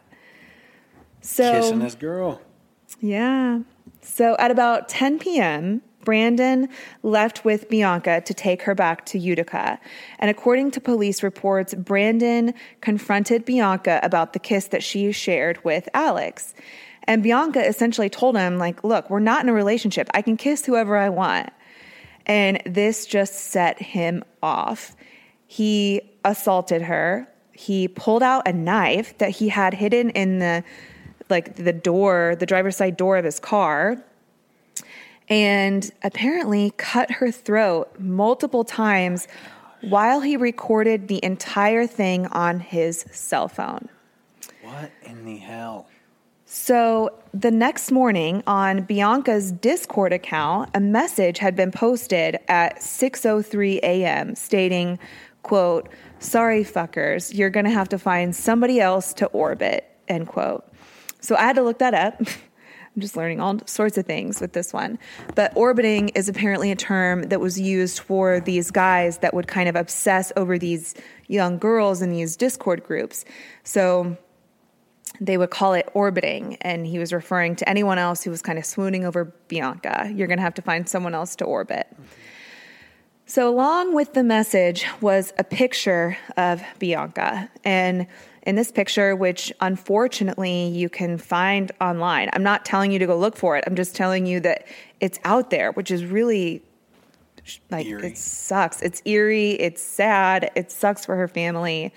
So, 1.21 1.61
Kissing 1.61 1.81
his 1.81 1.95
girl. 1.95 2.41
Yeah. 3.01 3.61
So 4.01 4.37
at 4.39 4.51
about 4.51 4.89
10 4.89 5.19
p.m., 5.19 5.83
Brandon 6.05 6.69
left 7.03 7.45
with 7.45 7.69
Bianca 7.69 8.21
to 8.21 8.33
take 8.33 8.63
her 8.63 8.77
back 8.77 9.05
to 9.07 9.19
Utica. 9.19 9.81
And 10.21 10.31
according 10.31 10.71
to 10.73 10.81
police 10.81 11.23
reports, 11.23 11.75
Brandon 11.75 12.55
confronted 12.81 13.45
Bianca 13.45 13.99
about 14.05 14.33
the 14.33 14.39
kiss 14.39 14.69
that 14.69 14.85
she 14.85 15.11
shared 15.11 15.63
with 15.65 15.89
Alex. 15.95 16.55
And 17.09 17.25
Bianca 17.25 17.67
essentially 17.67 18.09
told 18.09 18.37
him, 18.37 18.57
like, 18.57 18.85
look, 18.85 19.11
we're 19.11 19.19
not 19.19 19.43
in 19.43 19.49
a 19.49 19.53
relationship. 19.53 20.09
I 20.15 20.23
can 20.23 20.37
kiss 20.37 20.65
whoever 20.65 20.97
I 20.97 21.09
want. 21.09 21.51
And 22.27 22.61
this 22.67 23.07
just 23.07 23.35
set 23.35 23.81
him 23.81 24.25
off. 24.43 24.97
He 25.47 26.03
assaulted 26.25 26.83
her. 26.83 27.29
He 27.53 27.89
pulled 27.89 28.23
out 28.23 28.47
a 28.47 28.53
knife 28.53 29.17
that 29.19 29.31
he 29.31 29.49
had 29.49 29.75
hidden 29.75 30.11
in 30.11 30.41
the 30.41 30.65
like 31.29 31.57
the 31.57 31.73
door, 31.73 32.37
the 32.39 32.47
driver's 32.47 32.77
side 32.77 32.97
door 32.97 33.17
of 33.17 33.25
his 33.25 33.41
car, 33.41 33.97
and 35.29 35.91
apparently 36.03 36.73
cut 36.77 37.11
her 37.11 37.33
throat 37.33 37.89
multiple 37.99 38.63
times 38.65 39.27
while 39.81 40.21
he 40.21 40.37
recorded 40.37 41.09
the 41.09 41.25
entire 41.25 41.87
thing 41.87 42.27
on 42.29 42.61
his 42.61 43.05
cell 43.11 43.49
phone. 43.49 43.89
What 44.63 44.91
in 45.03 45.25
the 45.25 45.37
hell? 45.37 45.89
So 46.49 47.11
the 47.35 47.51
next 47.51 47.91
morning 47.91 48.45
on 48.47 48.83
Bianca's 48.83 49.51
Discord 49.51 50.13
account, 50.13 50.71
a 50.75 50.81
message 50.81 51.39
had 51.39 51.57
been 51.57 51.73
posted 51.73 52.39
at 52.47 52.79
6:03 52.79 53.81
a.m. 53.83 54.37
stating, 54.37 55.01
quote, 55.43 55.89
"Sorry 56.21 56.63
fuckers, 56.63 57.37
you're 57.37 57.51
going 57.51 57.67
to 57.67 57.73
have 57.73 57.89
to 57.89 57.99
find 57.99 58.35
somebody 58.35 58.81
else 58.81 59.13
to 59.15 59.27
orbit." 59.27 59.91
End 60.07 60.29
quote. 60.29 60.65
So 61.21 61.35
I 61.35 61.43
had 61.43 61.57
to 61.57 61.63
look 61.63 61.81
that 61.81 61.95
up. 61.95 62.21
I'm 62.21 63.03
just 63.03 63.17
learning 63.17 63.41
all 63.41 63.59
sorts 63.67 63.99
of 63.99 64.07
things 64.07 64.41
with 64.41 64.53
this 64.53 64.73
one. 64.73 65.01
But 65.35 65.53
orbiting 65.57 66.11
is 66.11 66.29
apparently 66.29 66.71
a 66.71 66.77
term 66.77 67.25
that 67.25 67.41
was 67.41 67.59
used 67.61 67.99
for 67.99 68.39
these 68.39 68.71
guys 68.71 69.19
that 69.19 69.35
would 69.35 69.49
kind 69.49 69.69
of 69.69 69.75
obsess 69.75 70.33
over 70.37 70.59
these 70.59 70.95
young 71.27 71.59
girls 71.59 72.01
in 72.01 72.11
these 72.11 72.37
Discord 72.37 72.85
groups. 72.85 73.25
So 73.65 74.17
they 75.21 75.39
would 75.39 75.51
call 75.51 75.75
it 75.75 75.89
orbiting, 75.95 76.57
and 76.61 76.87
he 76.87 76.99
was 76.99 77.13
referring 77.13 77.57
to 77.57 77.69
anyone 77.69 77.99
else 77.99 78.23
who 78.23 78.31
was 78.31 78.43
kind 78.43 78.59
of 78.59 78.65
swooning 78.65 79.05
over 79.05 79.25
Bianca. 79.49 80.11
You're 80.15 80.27
going 80.27 80.39
to 80.39 80.43
have 80.43 80.55
to 80.55 80.63
find 80.63 80.89
someone 80.89 81.15
else 81.15 81.37
to 81.37 81.45
orbit. 81.45 81.87
So, 83.29 83.49
along 83.49 83.95
with 83.95 84.13
the 84.15 84.23
message 84.23 84.87
was 85.01 85.33
a 85.37 85.45
picture 85.45 86.17
of 86.37 86.63
Bianca. 86.79 87.51
And 87.65 88.07
in 88.43 88.55
this 88.55 88.71
picture, 88.71 89.17
which 89.17 89.53
unfortunately 89.61 90.69
you 90.69 90.89
can 90.89 91.19
find 91.19 91.73
online, 91.81 92.31
I'm 92.33 92.45
not 92.45 92.65
telling 92.65 92.93
you 92.93 93.01
to 93.01 93.07
go 93.07 93.19
look 93.19 93.37
for 93.37 93.57
it. 93.57 93.65
I'm 93.67 93.75
just 93.75 93.97
telling 93.97 94.27
you 94.27 94.39
that 94.41 94.69
it's 95.01 95.19
out 95.25 95.51
there, 95.51 95.73
which 95.73 95.91
is 95.91 96.05
really 96.05 96.63
like 97.71 97.87
Eerie. 97.87 98.09
it 98.09 98.19
sucks. 98.19 98.81
It's 98.83 99.03
eerie. 99.05 99.53
It's 99.53 99.83
sad. 99.83 100.51
It 100.55 100.71
sucks 100.71 101.05
for 101.05 101.17
her 101.17 101.29
family. 101.29 101.93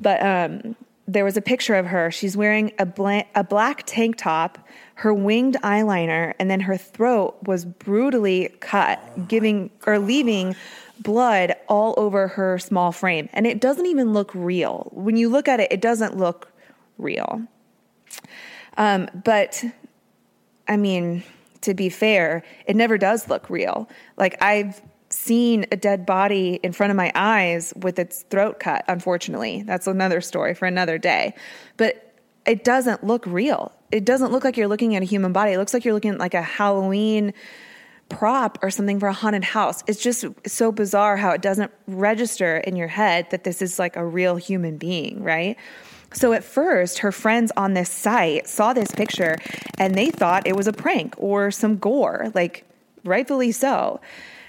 But 0.00 0.22
um, 0.22 0.76
there 1.06 1.24
was 1.24 1.36
a 1.36 1.42
picture 1.42 1.74
of 1.74 1.86
her. 1.86 2.10
She's 2.10 2.36
wearing 2.36 2.72
a, 2.78 3.24
a 3.34 3.44
black 3.44 3.82
tank 3.86 4.16
top, 4.16 4.58
her 4.96 5.12
winged 5.12 5.56
eyeliner, 5.62 6.34
and 6.38 6.50
then 6.50 6.60
her 6.60 6.76
throat 6.76 7.36
was 7.42 7.64
brutally 7.64 8.54
cut, 8.60 9.28
giving 9.28 9.70
or 9.86 9.98
leaving 9.98 10.56
blood 11.00 11.54
all 11.68 11.94
over 11.96 12.28
her 12.28 12.58
small 12.58 12.92
frame. 12.92 13.28
And 13.32 13.46
it 13.46 13.60
doesn't 13.60 13.86
even 13.86 14.12
look 14.12 14.30
real. 14.34 14.88
When 14.92 15.16
you 15.16 15.28
look 15.28 15.48
at 15.48 15.60
it, 15.60 15.70
it 15.70 15.80
doesn't 15.80 16.16
look 16.16 16.52
real. 16.96 17.42
Um, 18.76 19.08
but 19.24 19.62
I 20.68 20.76
mean, 20.76 21.22
to 21.62 21.74
be 21.74 21.88
fair, 21.88 22.44
it 22.66 22.76
never 22.76 22.96
does 22.96 23.28
look 23.28 23.50
real. 23.50 23.88
Like 24.16 24.40
I've 24.42 24.80
seen 25.24 25.66
a 25.72 25.76
dead 25.76 26.04
body 26.04 26.60
in 26.62 26.72
front 26.72 26.90
of 26.90 26.96
my 26.96 27.10
eyes 27.14 27.72
with 27.76 27.98
its 27.98 28.22
throat 28.30 28.60
cut, 28.60 28.84
unfortunately. 28.88 29.62
That's 29.62 29.86
another 29.86 30.20
story 30.20 30.54
for 30.54 30.66
another 30.66 30.98
day. 30.98 31.34
But 31.76 32.14
it 32.46 32.64
doesn't 32.64 33.04
look 33.04 33.24
real. 33.26 33.72
It 33.90 34.04
doesn't 34.04 34.32
look 34.32 34.44
like 34.44 34.56
you're 34.56 34.68
looking 34.68 34.94
at 34.96 35.02
a 35.02 35.06
human 35.06 35.32
body. 35.32 35.52
It 35.52 35.58
looks 35.58 35.72
like 35.72 35.84
you're 35.84 35.94
looking 35.94 36.12
at 36.12 36.18
like 36.18 36.34
a 36.34 36.42
Halloween 36.42 37.32
prop 38.08 38.58
or 38.62 38.70
something 38.70 39.00
for 39.00 39.08
a 39.08 39.12
haunted 39.12 39.44
house. 39.44 39.82
It's 39.86 40.02
just 40.02 40.26
so 40.46 40.70
bizarre 40.70 41.16
how 41.16 41.30
it 41.30 41.40
doesn't 41.40 41.72
register 41.86 42.58
in 42.58 42.76
your 42.76 42.88
head 42.88 43.30
that 43.30 43.44
this 43.44 43.62
is 43.62 43.78
like 43.78 43.96
a 43.96 44.04
real 44.04 44.36
human 44.36 44.76
being, 44.76 45.22
right? 45.22 45.56
So 46.12 46.32
at 46.32 46.44
first, 46.44 46.98
her 46.98 47.10
friends 47.10 47.50
on 47.56 47.74
this 47.74 47.90
site 47.90 48.46
saw 48.46 48.72
this 48.72 48.90
picture 48.90 49.36
and 49.78 49.94
they 49.94 50.10
thought 50.10 50.46
it 50.46 50.54
was 50.54 50.68
a 50.68 50.72
prank 50.72 51.14
or 51.16 51.50
some 51.50 51.78
gore, 51.78 52.30
like 52.34 52.64
rightfully 53.04 53.52
so. 53.52 54.00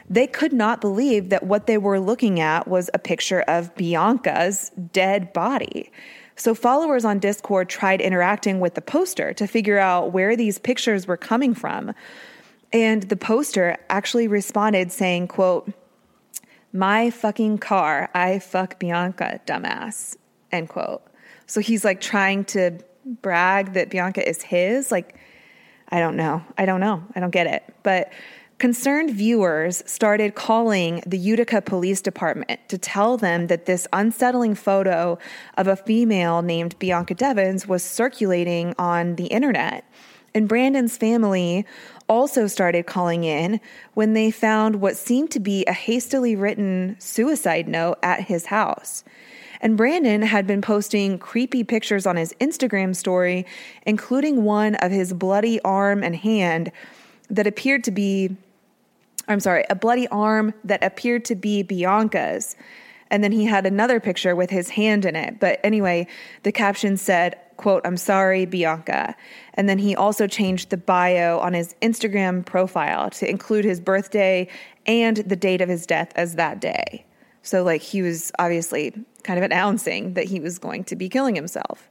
They 0.09 0.27
could 0.27 0.53
not 0.53 0.81
believe 0.81 1.29
that 1.29 1.43
what 1.43 1.67
they 1.67 1.77
were 1.77 1.99
looking 1.99 2.39
at 2.39 2.67
was 2.67 2.89
a 2.93 2.99
picture 2.99 3.41
of 3.41 3.75
Bianca's 3.75 4.71
dead 4.91 5.33
body. 5.33 5.91
So, 6.35 6.53
followers 6.53 7.05
on 7.05 7.19
Discord 7.19 7.69
tried 7.69 8.01
interacting 8.01 8.59
with 8.59 8.75
the 8.75 8.81
poster 8.81 9.33
to 9.33 9.47
figure 9.47 9.79
out 9.79 10.11
where 10.11 10.35
these 10.35 10.59
pictures 10.59 11.07
were 11.07 11.17
coming 11.17 11.53
from. 11.53 11.93
And 12.73 13.03
the 13.03 13.15
poster 13.15 13.77
actually 13.89 14.27
responded 14.27 14.91
saying, 14.91 15.29
quote, 15.29 15.71
my 16.73 17.09
fucking 17.09 17.59
car, 17.59 18.09
I 18.13 18.39
fuck 18.39 18.79
Bianca, 18.79 19.39
dumbass, 19.47 20.17
end 20.51 20.67
quote. 20.67 21.01
So 21.47 21.61
he's 21.61 21.85
like 21.85 22.01
trying 22.01 22.43
to 22.45 22.79
brag 23.05 23.73
that 23.73 23.89
Bianca 23.89 24.27
is 24.27 24.41
his. 24.41 24.91
Like, 24.91 25.17
I 25.89 25.99
don't 25.99 26.17
know. 26.17 26.43
I 26.57 26.65
don't 26.65 26.81
know. 26.81 27.01
I 27.15 27.21
don't 27.21 27.31
get 27.31 27.47
it. 27.47 27.63
But 27.83 28.11
concerned 28.57 29.11
viewers 29.11 29.83
started 29.85 30.35
calling 30.35 31.03
the 31.05 31.17
Utica 31.17 31.61
Police 31.61 32.01
Department 32.01 32.59
to 32.69 32.77
tell 32.77 33.17
them 33.17 33.47
that 33.47 33.65
this 33.65 33.87
unsettling 33.91 34.55
photo 34.55 35.17
of 35.57 35.67
a 35.67 35.75
female 35.75 36.41
named 36.41 36.79
Bianca 36.79 37.13
Devins 37.15 37.67
was 37.67 37.83
circulating 37.83 38.73
on 38.79 39.15
the 39.15 39.25
internet. 39.25 39.83
And 40.33 40.49
Brandon's 40.49 40.97
family 40.97 41.65
also 42.07 42.47
started 42.47 42.85
calling 42.85 43.23
in 43.23 43.59
when 43.93 44.13
they 44.13 44.31
found 44.31 44.81
what 44.81 44.97
seemed 44.97 45.31
to 45.31 45.39
be 45.39 45.65
a 45.65 45.73
hastily 45.73 46.35
written 46.35 46.95
suicide 46.99 47.67
note 47.67 47.97
at 48.03 48.21
his 48.21 48.47
house. 48.47 49.03
And 49.61 49.77
Brandon 49.77 50.21
had 50.21 50.45
been 50.45 50.61
posting 50.61 51.17
creepy 51.17 51.63
pictures 51.63 52.05
on 52.05 52.17
his 52.17 52.33
Instagram 52.39 52.95
story, 52.95 53.45
including 53.85 54.43
one 54.43 54.75
of 54.75 54.91
his 54.91 55.13
bloody 55.13 55.61
arm 55.61 56.03
and 56.03 56.15
hand 56.15 56.71
that 57.29 57.47
appeared 57.47 57.83
to 57.85 57.91
be, 57.91 58.35
I'm 59.27 59.39
sorry, 59.39 59.65
a 59.69 59.75
bloody 59.75 60.07
arm 60.09 60.53
that 60.63 60.83
appeared 60.83 61.25
to 61.25 61.35
be 61.35 61.63
Bianca's. 61.63 62.55
And 63.11 63.23
then 63.23 63.31
he 63.31 63.45
had 63.45 63.65
another 63.65 63.99
picture 63.99 64.35
with 64.35 64.49
his 64.49 64.69
hand 64.69 65.05
in 65.05 65.15
it. 65.15 65.39
But 65.39 65.59
anyway, 65.63 66.07
the 66.43 66.51
caption 66.51 66.97
said, 66.97 67.39
quote, 67.57 67.85
I'm 67.85 67.97
sorry, 67.97 68.45
Bianca. 68.45 69.15
And 69.53 69.69
then 69.69 69.77
he 69.77 69.95
also 69.95 70.27
changed 70.27 70.69
the 70.69 70.77
bio 70.77 71.39
on 71.39 71.53
his 71.53 71.75
Instagram 71.81 72.45
profile 72.45 73.09
to 73.11 73.29
include 73.29 73.63
his 73.63 73.79
birthday 73.79 74.47
and 74.85 75.17
the 75.17 75.35
date 75.35 75.61
of 75.61 75.69
his 75.69 75.85
death 75.85 76.11
as 76.15 76.35
that 76.35 76.59
day. 76.59 77.05
So, 77.41 77.63
like, 77.63 77.81
he 77.81 78.01
was 78.01 78.31
obviously 78.39 78.93
kind 79.23 79.37
of 79.37 79.43
announcing 79.45 80.15
that 80.15 80.25
he 80.25 80.39
was 80.39 80.57
going 80.57 80.83
to 80.85 80.95
be 80.95 81.09
killing 81.09 81.35
himself. 81.35 81.89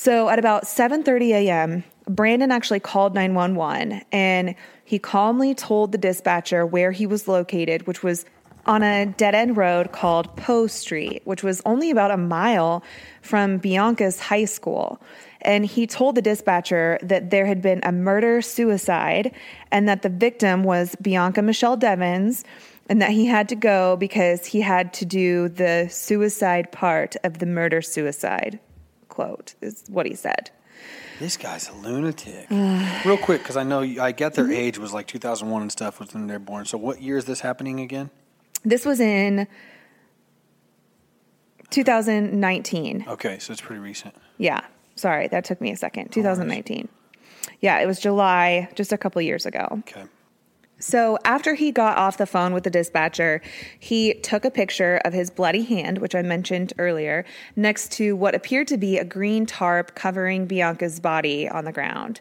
So, 0.00 0.30
at 0.30 0.38
about 0.38 0.64
7:30 0.64 1.32
a.m., 1.32 1.84
Brandon 2.08 2.50
actually 2.50 2.80
called 2.80 3.14
911 3.14 4.00
and 4.10 4.54
he 4.82 4.98
calmly 4.98 5.54
told 5.54 5.92
the 5.92 5.98
dispatcher 5.98 6.64
where 6.64 6.90
he 6.90 7.06
was 7.06 7.28
located, 7.28 7.86
which 7.86 8.02
was 8.02 8.24
on 8.64 8.82
a 8.82 9.04
dead 9.04 9.34
end 9.34 9.58
road 9.58 9.92
called 9.92 10.34
Poe 10.38 10.68
Street, 10.68 11.20
which 11.26 11.42
was 11.42 11.60
only 11.66 11.90
about 11.90 12.10
a 12.10 12.16
mile 12.16 12.82
from 13.20 13.58
Bianca's 13.58 14.20
high 14.20 14.46
school. 14.46 15.02
And 15.42 15.66
he 15.66 15.86
told 15.86 16.14
the 16.14 16.22
dispatcher 16.22 16.98
that 17.02 17.28
there 17.28 17.44
had 17.44 17.60
been 17.60 17.80
a 17.82 17.92
murder 17.92 18.40
suicide 18.40 19.34
and 19.70 19.86
that 19.86 20.00
the 20.00 20.08
victim 20.08 20.64
was 20.64 20.96
Bianca 21.02 21.42
Michelle 21.42 21.76
Devins 21.76 22.42
and 22.88 23.02
that 23.02 23.10
he 23.10 23.26
had 23.26 23.50
to 23.50 23.54
go 23.54 23.98
because 23.98 24.46
he 24.46 24.62
had 24.62 24.94
to 24.94 25.04
do 25.04 25.50
the 25.50 25.88
suicide 25.90 26.72
part 26.72 27.16
of 27.22 27.38
the 27.38 27.44
murder 27.44 27.82
suicide. 27.82 28.60
Quote 29.10 29.54
is 29.60 29.84
what 29.88 30.06
he 30.06 30.14
said. 30.14 30.50
This 31.18 31.36
guy's 31.36 31.68
a 31.68 31.74
lunatic. 31.74 32.48
Real 33.04 33.18
quick, 33.18 33.42
because 33.42 33.58
I 33.58 33.62
know 33.64 33.82
you, 33.82 34.00
I 34.00 34.12
get 34.12 34.32
their 34.34 34.44
Mm-hmm. 34.46 34.54
age 34.54 34.78
was 34.78 34.94
like 34.94 35.06
2001 35.06 35.60
and 35.60 35.70
stuff 35.70 36.00
was 36.00 36.14
when 36.14 36.26
they're 36.26 36.38
born. 36.38 36.64
So 36.64 36.78
what 36.78 37.02
year 37.02 37.18
is 37.18 37.26
this 37.26 37.40
happening 37.40 37.80
again? 37.80 38.08
This 38.64 38.86
was 38.86 38.98
in 39.00 39.46
2019. 41.70 43.04
Okay, 43.08 43.38
so 43.38 43.52
it's 43.52 43.60
pretty 43.60 43.80
recent. 43.80 44.14
Yeah. 44.38 44.60
Sorry, 44.96 45.28
that 45.28 45.44
took 45.44 45.60
me 45.60 45.70
a 45.70 45.76
second. 45.76 46.10
2019. 46.12 46.88
Yeah, 47.60 47.78
it 47.80 47.86
was 47.86 48.00
July, 48.00 48.68
just 48.74 48.92
a 48.92 48.98
couple 48.98 49.20
years 49.22 49.46
ago. 49.46 49.66
Okay. 49.80 50.04
So 50.80 51.18
after 51.24 51.54
he 51.54 51.72
got 51.72 51.98
off 51.98 52.16
the 52.16 52.26
phone 52.26 52.54
with 52.54 52.64
the 52.64 52.70
dispatcher, 52.70 53.42
he 53.78 54.14
took 54.14 54.46
a 54.46 54.50
picture 54.50 55.00
of 55.04 55.12
his 55.12 55.30
bloody 55.30 55.62
hand, 55.62 55.98
which 55.98 56.14
I 56.14 56.22
mentioned 56.22 56.72
earlier, 56.78 57.26
next 57.54 57.92
to 57.92 58.16
what 58.16 58.34
appeared 58.34 58.66
to 58.68 58.78
be 58.78 58.96
a 58.96 59.04
green 59.04 59.44
tarp 59.44 59.94
covering 59.94 60.46
Bianca's 60.46 60.98
body 60.98 61.48
on 61.48 61.66
the 61.66 61.72
ground. 61.72 62.20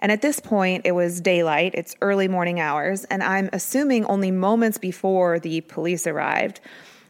And 0.00 0.10
at 0.10 0.20
this 0.20 0.40
point, 0.40 0.84
it 0.84 0.92
was 0.92 1.20
daylight, 1.20 1.76
it's 1.76 1.94
early 2.02 2.26
morning 2.26 2.58
hours, 2.58 3.04
and 3.04 3.22
I'm 3.22 3.48
assuming 3.52 4.04
only 4.06 4.32
moments 4.32 4.78
before 4.78 5.38
the 5.38 5.60
police 5.60 6.08
arrived. 6.08 6.60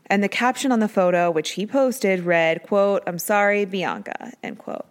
And 0.06 0.22
the 0.22 0.28
caption 0.28 0.72
on 0.72 0.80
the 0.80 0.88
photo, 0.88 1.30
which 1.30 1.52
he 1.52 1.66
posted, 1.66 2.20
read, 2.20 2.64
quote, 2.64 3.02
I'm 3.06 3.18
sorry, 3.18 3.64
Bianca, 3.64 4.32
end 4.42 4.58
quote. 4.58 4.86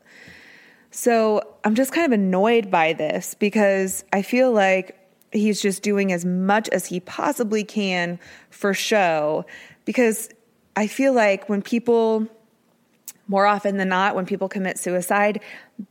So 0.90 1.42
I'm 1.64 1.76
just 1.76 1.94
kind 1.94 2.12
of 2.12 2.20
annoyed 2.20 2.72
by 2.72 2.94
this 2.94 3.36
because 3.36 4.04
I 4.12 4.24
feel 4.24 4.52
like 4.52 4.98
he's 5.32 5.62
just 5.62 5.82
doing 5.84 6.12
as 6.12 6.26
much 6.26 6.70
as 6.70 6.88
he 6.88 7.00
possibly 7.00 7.64
can 7.64 8.20
for 8.50 8.74
show. 8.74 9.46
Because 9.86 10.30
I 10.76 10.88
feel 10.88 11.14
like 11.14 11.48
when 11.50 11.62
people, 11.62 12.28
more 13.28 13.46
often 13.46 13.78
than 13.78 13.90
not, 13.90 14.16
when 14.16 14.26
people 14.26 14.50
commit 14.50 14.78
suicide, 14.78 15.42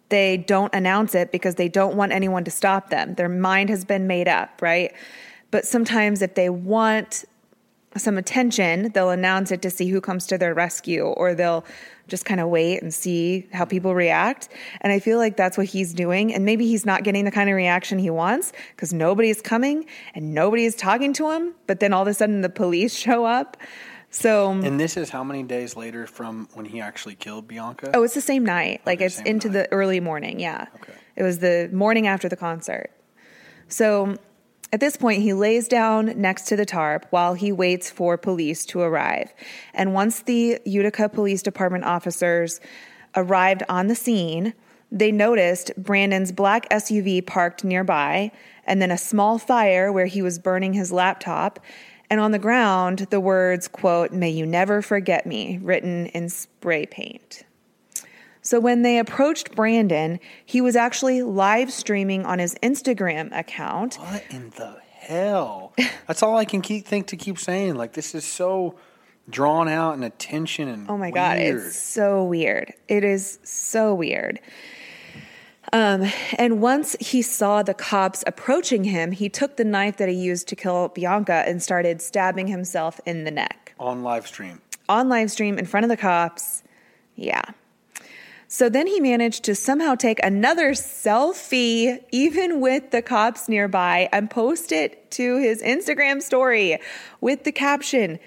they 0.09 0.37
don't 0.37 0.75
announce 0.75 1.15
it 1.15 1.33
because 1.33 1.57
they 1.57 1.69
don't 1.69 1.97
want 1.97 2.13
anyone 2.13 2.45
to 2.45 2.51
stop 2.51 2.91
them. 2.91 3.15
Their 3.15 3.29
mind 3.29 3.71
has 3.71 3.85
been 3.85 4.07
made 4.07 4.29
up, 4.29 4.61
right? 4.63 4.93
But 5.51 5.67
sometimes 5.67 6.23
if 6.23 6.35
they 6.35 6.49
want 6.49 7.25
some 7.97 8.17
attention, 8.17 8.93
they'll 8.93 9.11
announce 9.11 9.51
it 9.51 9.63
to 9.63 9.71
see 9.71 9.89
who 9.89 10.01
comes 10.01 10.27
to 10.29 10.39
their 10.39 10.55
rescue, 10.55 11.07
or 11.07 11.35
they'll 11.35 11.65
just 12.11 12.25
kind 12.27 12.41
of 12.41 12.49
wait 12.49 12.83
and 12.83 12.93
see 12.93 13.49
how 13.53 13.65
people 13.65 13.95
react. 13.95 14.49
And 14.83 14.93
I 14.93 14.99
feel 14.99 15.17
like 15.19 15.37
that's 15.37 15.57
what 15.57 15.67
he's 15.67 15.95
doing. 15.95 16.35
And 16.35 16.45
maybe 16.45 16.67
he's 16.67 16.85
not 16.85 17.05
getting 17.05 17.25
the 17.25 17.31
kind 17.31 17.49
of 17.49 17.57
reaction 17.57 17.99
he 17.99 18.11
wants 18.11 18.53
because 18.77 18.93
nobody's 18.93 19.41
coming 19.41 19.87
and 20.15 20.35
nobody 20.35 20.65
is 20.65 20.75
talking 20.75 21.13
to 21.15 21.31
him. 21.31 21.55
But 21.67 21.81
then 21.81 21.93
all 21.95 22.03
of 22.03 22.09
a 22.09 22.15
sudden 22.15 22.43
the 22.43 22.51
police 22.51 22.95
show 23.07 23.25
up. 23.25 23.57
So, 24.13 24.51
um, 24.51 24.65
And 24.65 24.79
this 24.81 24.97
is 24.97 25.09
how 25.09 25.23
many 25.23 25.45
days 25.45 25.77
later 25.77 26.05
from 26.07 26.49
when 26.55 26.67
he 26.67 26.81
actually 26.81 27.15
killed 27.15 27.47
Bianca? 27.47 27.93
oh, 27.95 28.03
it's 28.03 28.15
the 28.15 28.21
same 28.21 28.45
night. 28.45 28.81
Oh, 28.81 28.83
like 28.87 28.99
Okay, 28.99 29.07
it's 29.07 29.21
into 29.21 29.49
night. 29.49 29.53
the 29.55 29.73
early 29.73 30.01
morning. 30.01 30.41
Yeah. 30.41 30.67
Okay. 30.75 30.93
It 31.15 31.23
was 31.23 31.39
the 31.39 31.71
morning 31.73 32.09
after 32.09 32.29
the 32.29 32.37
concert. 32.37 32.91
So 33.69 34.17
at 34.73 34.81
this 34.81 34.97
point, 34.97 35.23
he 35.23 35.33
lays 35.33 35.67
down 35.67 36.13
next 36.17 36.47
to 36.47 36.57
the 36.57 36.65
tarp 36.65 37.07
while 37.11 37.35
he 37.35 37.51
waits 37.51 37.91
for 37.91 38.17
police 38.17 38.65
to 38.67 38.81
arrive. 38.81 39.33
And 39.75 39.95
once 39.95 40.21
the 40.21 40.61
Utica 40.65 41.09
Police 41.09 41.43
Department 41.43 41.85
officers 41.85 42.61
arrived 43.17 43.65
on 43.69 43.89
the 43.89 43.97
scene, 43.97 44.55
they 44.93 45.11
noticed 45.11 45.73
Brandon's 45.77 46.31
black 46.31 46.69
SUV 46.69 47.27
parked 47.27 47.65
nearby, 47.65 48.31
and 48.65 48.81
then 48.81 48.93
a 48.93 48.99
small 48.99 49.39
fire 49.39 49.93
where 49.93 50.07
he 50.07 50.23
was 50.23 50.39
burning 50.39 50.75
his 50.75 50.93
laptop. 50.93 51.59
And 52.09 52.21
on 52.21 52.31
the 52.31 52.39
ground, 52.39 53.07
the 53.11 53.21
words, 53.21 53.67
quote, 53.67 54.13
may 54.13 54.31
you 54.31 54.47
never 54.47 54.83
forget 54.83 55.27
me, 55.27 55.59
written 55.63 56.07
in 56.07 56.29
spray 56.29 56.87
paint. 56.87 57.45
So 58.43 58.59
when 58.59 58.83
they 58.83 58.99
approached 58.99 59.55
Brandon, 59.55 60.19
he 60.45 60.61
was 60.61 60.77
actually 60.77 61.23
live 61.23 61.73
streaming 61.73 62.25
on 62.25 62.39
his 62.39 62.55
Instagram 62.63 63.37
account. 63.39 63.97
What 63.97 64.25
in 64.31 64.51
the 64.51 64.77
hell? 64.93 65.75
That's 66.07 66.23
all 66.23 66.37
I 66.37 66.45
can 66.45 66.61
keep 66.63 66.87
think 66.87 67.09
to 67.09 67.17
keep 67.17 67.39
saying. 67.39 67.75
Like 67.75 67.93
this 67.93 68.15
is 68.15 68.25
so 68.25 68.77
drawn 69.29 69.69
out 69.69 69.95
and 69.95 70.05
attention 70.05 70.69
and 70.69 70.91
Oh 70.91 70.97
my 70.97 71.11
god, 71.11 71.39
it's 71.39 71.79
so 71.79 72.25
weird. 72.25 72.73
It 72.89 73.05
is 73.05 73.39
so 73.45 73.95
weird. 73.95 74.41
Um, 75.73 76.11
and 76.37 76.61
once 76.61 76.97
he 76.99 77.23
saw 77.23 77.63
the 77.63 77.75
cops 77.75 78.25
approaching 78.27 78.85
him, 78.85 79.13
he 79.13 79.29
took 79.29 79.57
the 79.57 79.65
knife 79.65 79.99
that 79.99 80.09
he 80.09 80.15
used 80.17 80.49
to 80.49 80.57
kill 80.57 80.89
Bianca 80.89 81.45
and 81.47 81.63
started 81.63 82.03
stabbing 82.03 82.49
himself 82.49 82.99
in 83.07 83.25
the 83.25 83.31
neck. 83.31 83.75
on 83.79 84.03
live 84.03 84.27
stream. 84.27 84.61
on 84.89 85.09
live 85.09 85.31
stream 85.31 85.59
in 85.59 85.67
front 85.67 85.85
of 85.85 85.91
the 85.91 85.97
cops. 85.97 86.63
Yeah. 87.15 87.43
So 88.53 88.69
then 88.69 88.89
he 88.89 88.99
managed 88.99 89.45
to 89.45 89.55
somehow 89.55 89.95
take 89.95 90.19
another 90.25 90.73
selfie, 90.73 92.01
even 92.11 92.61
with 92.61 92.91
the 92.91 93.01
cops 93.01 93.49
nearby, 93.49 94.09
and 94.11 94.29
post 94.29 94.73
it 94.73 95.09
to 95.13 95.37
his 95.37 95.63
Instagram 95.63 96.21
story 96.21 96.81
with 97.21 97.45
the 97.45 97.53
caption, 97.53 98.19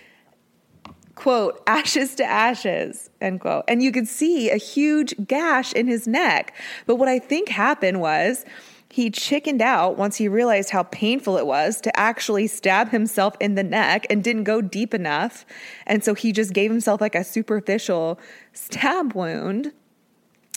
quote, 1.15 1.61
ashes 1.67 2.15
to 2.15 2.23
ashes, 2.23 3.09
end 3.19 3.41
quote. 3.41 3.65
And 3.67 3.83
you 3.83 3.91
could 3.91 4.07
see 4.07 4.49
a 4.49 4.55
huge 4.55 5.13
gash 5.27 5.73
in 5.73 5.87
his 5.87 6.07
neck. 6.07 6.55
But 6.85 6.95
what 6.95 7.09
I 7.09 7.19
think 7.19 7.49
happened 7.49 7.99
was 7.99 8.45
he 8.89 9.09
chickened 9.09 9.61
out 9.61 9.97
once 9.97 10.15
he 10.15 10.29
realized 10.29 10.69
how 10.69 10.83
painful 10.83 11.35
it 11.35 11.45
was 11.45 11.81
to 11.81 11.99
actually 11.99 12.47
stab 12.47 12.91
himself 12.91 13.35
in 13.41 13.55
the 13.55 13.63
neck 13.63 14.07
and 14.09 14.23
didn't 14.23 14.45
go 14.45 14.61
deep 14.61 14.93
enough. 14.93 15.45
And 15.85 16.01
so 16.01 16.13
he 16.13 16.31
just 16.31 16.53
gave 16.53 16.71
himself 16.71 17.01
like 17.01 17.13
a 17.13 17.25
superficial 17.25 18.21
stab 18.53 19.15
wound 19.15 19.73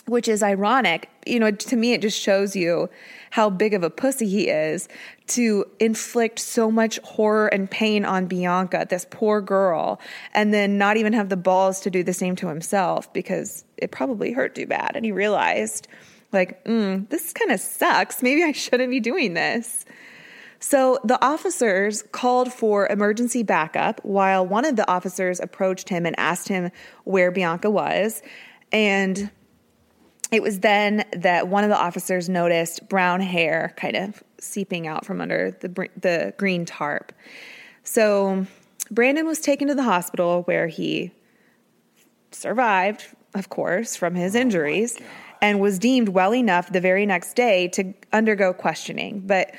which 0.06 0.28
is 0.28 0.42
ironic. 0.42 1.08
You 1.26 1.40
know, 1.40 1.50
to 1.50 1.76
me, 1.76 1.92
it 1.92 2.00
just 2.00 2.18
shows 2.18 2.54
you 2.54 2.88
how 3.30 3.50
big 3.50 3.74
of 3.74 3.82
a 3.82 3.90
pussy 3.90 4.28
he 4.28 4.48
is 4.48 4.88
to 5.28 5.64
inflict 5.80 6.38
so 6.38 6.70
much 6.70 6.98
horror 7.00 7.48
and 7.48 7.70
pain 7.70 8.04
on 8.04 8.26
Bianca, 8.26 8.86
this 8.88 9.06
poor 9.10 9.40
girl, 9.40 10.00
and 10.32 10.54
then 10.54 10.78
not 10.78 10.96
even 10.96 11.12
have 11.12 11.28
the 11.28 11.36
balls 11.36 11.80
to 11.80 11.90
do 11.90 12.02
the 12.02 12.12
same 12.12 12.36
to 12.36 12.48
himself 12.48 13.12
because 13.12 13.64
it 13.76 13.90
probably 13.90 14.32
hurt 14.32 14.54
too 14.54 14.66
bad. 14.66 14.92
And 14.94 15.04
he 15.04 15.12
realized, 15.12 15.88
like, 16.32 16.64
mm, 16.64 17.08
this 17.08 17.32
kind 17.32 17.50
of 17.50 17.60
sucks. 17.60 18.22
Maybe 18.22 18.44
I 18.44 18.52
shouldn't 18.52 18.90
be 18.90 19.00
doing 19.00 19.34
this. 19.34 19.84
So 20.60 20.98
the 21.04 21.22
officers 21.24 22.02
called 22.12 22.52
for 22.52 22.86
emergency 22.88 23.42
backup 23.42 24.00
while 24.04 24.46
one 24.46 24.64
of 24.64 24.76
the 24.76 24.88
officers 24.90 25.40
approached 25.40 25.88
him 25.88 26.06
and 26.06 26.18
asked 26.18 26.48
him 26.48 26.70
where 27.04 27.30
Bianca 27.30 27.70
was. 27.70 28.22
And 28.72 29.30
it 30.32 30.42
was 30.42 30.60
then 30.60 31.04
that 31.12 31.48
one 31.48 31.64
of 31.64 31.70
the 31.70 31.78
officers 31.78 32.28
noticed 32.28 32.88
brown 32.88 33.20
hair 33.20 33.74
kind 33.76 33.96
of 33.96 34.22
seeping 34.38 34.86
out 34.86 35.04
from 35.04 35.20
under 35.20 35.52
the 35.60 35.68
the 35.96 36.34
green 36.36 36.64
tarp. 36.64 37.12
So 37.82 38.46
Brandon 38.90 39.26
was 39.26 39.40
taken 39.40 39.68
to 39.68 39.74
the 39.74 39.82
hospital 39.82 40.42
where 40.42 40.66
he 40.66 41.12
survived, 42.30 43.06
of 43.34 43.48
course, 43.48 43.96
from 43.96 44.14
his 44.14 44.36
oh 44.36 44.40
injuries 44.40 44.98
and 45.42 45.60
was 45.60 45.78
deemed 45.78 46.08
well 46.10 46.34
enough 46.34 46.72
the 46.72 46.80
very 46.80 47.06
next 47.06 47.34
day 47.34 47.68
to 47.68 47.94
undergo 48.12 48.52
questioning. 48.52 49.20
But 49.20 49.54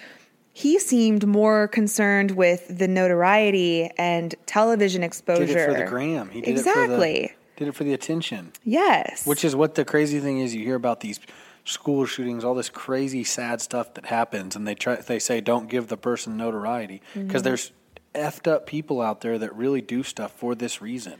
he 0.53 0.79
seemed 0.79 1.27
more 1.27 1.67
concerned 1.67 2.31
with 2.31 2.79
the 2.79 2.87
notoriety 2.87 3.91
and 3.97 4.33
television 4.47 5.03
exposure. 5.03 5.45
Did 5.45 5.57
it 5.57 5.65
for 5.67 5.73
the 5.73 5.85
gram. 5.85 6.29
He 6.29 6.41
did 6.41 6.49
exactly. 6.49 7.31
It 7.67 7.71
for 7.75 7.83
the 7.83 7.89
did 7.89 7.95
it 7.97 8.01
for 8.01 8.07
the 8.09 8.13
attention. 8.13 8.51
yes. 8.63 9.25
Which 9.25 9.43
is 9.43 9.55
what 9.55 9.75
the 9.75 9.85
crazy 9.85 10.19
thing 10.19 10.39
is. 10.39 10.53
You 10.53 10.63
hear 10.63 10.75
about 10.75 10.99
these 10.99 11.19
school 11.65 12.05
shootings, 12.05 12.43
all 12.43 12.53
this 12.55 12.69
crazy, 12.69 13.23
sad 13.23 13.61
stuff 13.61 13.93
that 13.95 14.05
happens, 14.05 14.55
and 14.55 14.67
they 14.67 14.75
try. 14.75 14.95
They 14.95 15.19
say 15.19 15.41
don't 15.41 15.67
give 15.69 15.87
the 15.87 15.97
person 15.97 16.37
notoriety 16.37 17.01
because 17.13 17.41
Mm-hmm. 17.41 17.43
there's 17.43 17.71
effed 18.15 18.47
up 18.51 18.65
people 18.67 19.01
out 19.01 19.21
there 19.21 19.37
that 19.37 19.55
really 19.55 19.81
do 19.81 20.01
stuff 20.03 20.31
for 20.31 20.55
this 20.55 20.81
reason, 20.81 21.15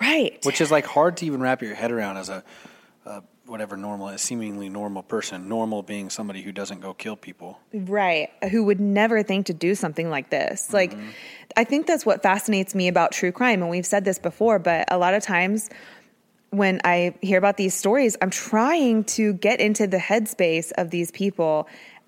right. 0.00 0.38
which 0.44 0.60
is 0.60 0.70
like 0.70 0.86
hard 0.86 1.16
to 1.18 1.26
even 1.26 1.40
wrap 1.40 1.62
your 1.62 1.74
head 1.74 1.90
around 1.92 2.16
as 2.18 2.28
a, 2.28 2.42
a 3.06 3.22
whatever 3.46 3.76
normal, 3.76 4.08
a 4.08 4.18
seemingly 4.18 4.68
normal 4.68 5.02
person. 5.02 5.48
Normal 5.48 5.82
being 5.82 6.10
somebody 6.10 6.42
who 6.42 6.52
doesn't 6.52 6.80
go 6.80 6.94
kill 6.94 7.16
people. 7.16 7.58
Right. 7.74 8.30
Who 8.50 8.64
would 8.64 8.80
never 8.80 9.22
think 9.22 9.46
to 9.46 9.54
do 9.54 9.74
something 9.74 10.08
like 10.10 10.30
this. 10.30 10.72
Like, 10.72 10.92
mm-hmm. 10.92 11.10
I 11.56 11.64
think 11.64 11.86
that's 11.86 12.06
what 12.06 12.22
fascinates 12.22 12.74
me 12.74 12.88
about 12.88 13.12
true 13.12 13.32
crime. 13.32 13.60
And 13.60 13.70
we've 13.70 13.86
said 13.86 14.04
this 14.04 14.18
before, 14.18 14.58
but 14.58 14.90
a 14.92 14.98
lot 14.98 15.14
of 15.14 15.22
times 15.22 15.70
when 16.50 16.80
I 16.84 17.14
hear 17.20 17.38
about 17.38 17.56
these 17.56 17.74
stories, 17.74 18.16
I'm 18.22 18.30
trying 18.30 19.04
to 19.04 19.32
get 19.34 19.60
into 19.60 19.86
the 19.86 19.96
headspace 19.96 20.70
of 20.76 20.90
these 20.90 21.10
people. 21.10 21.66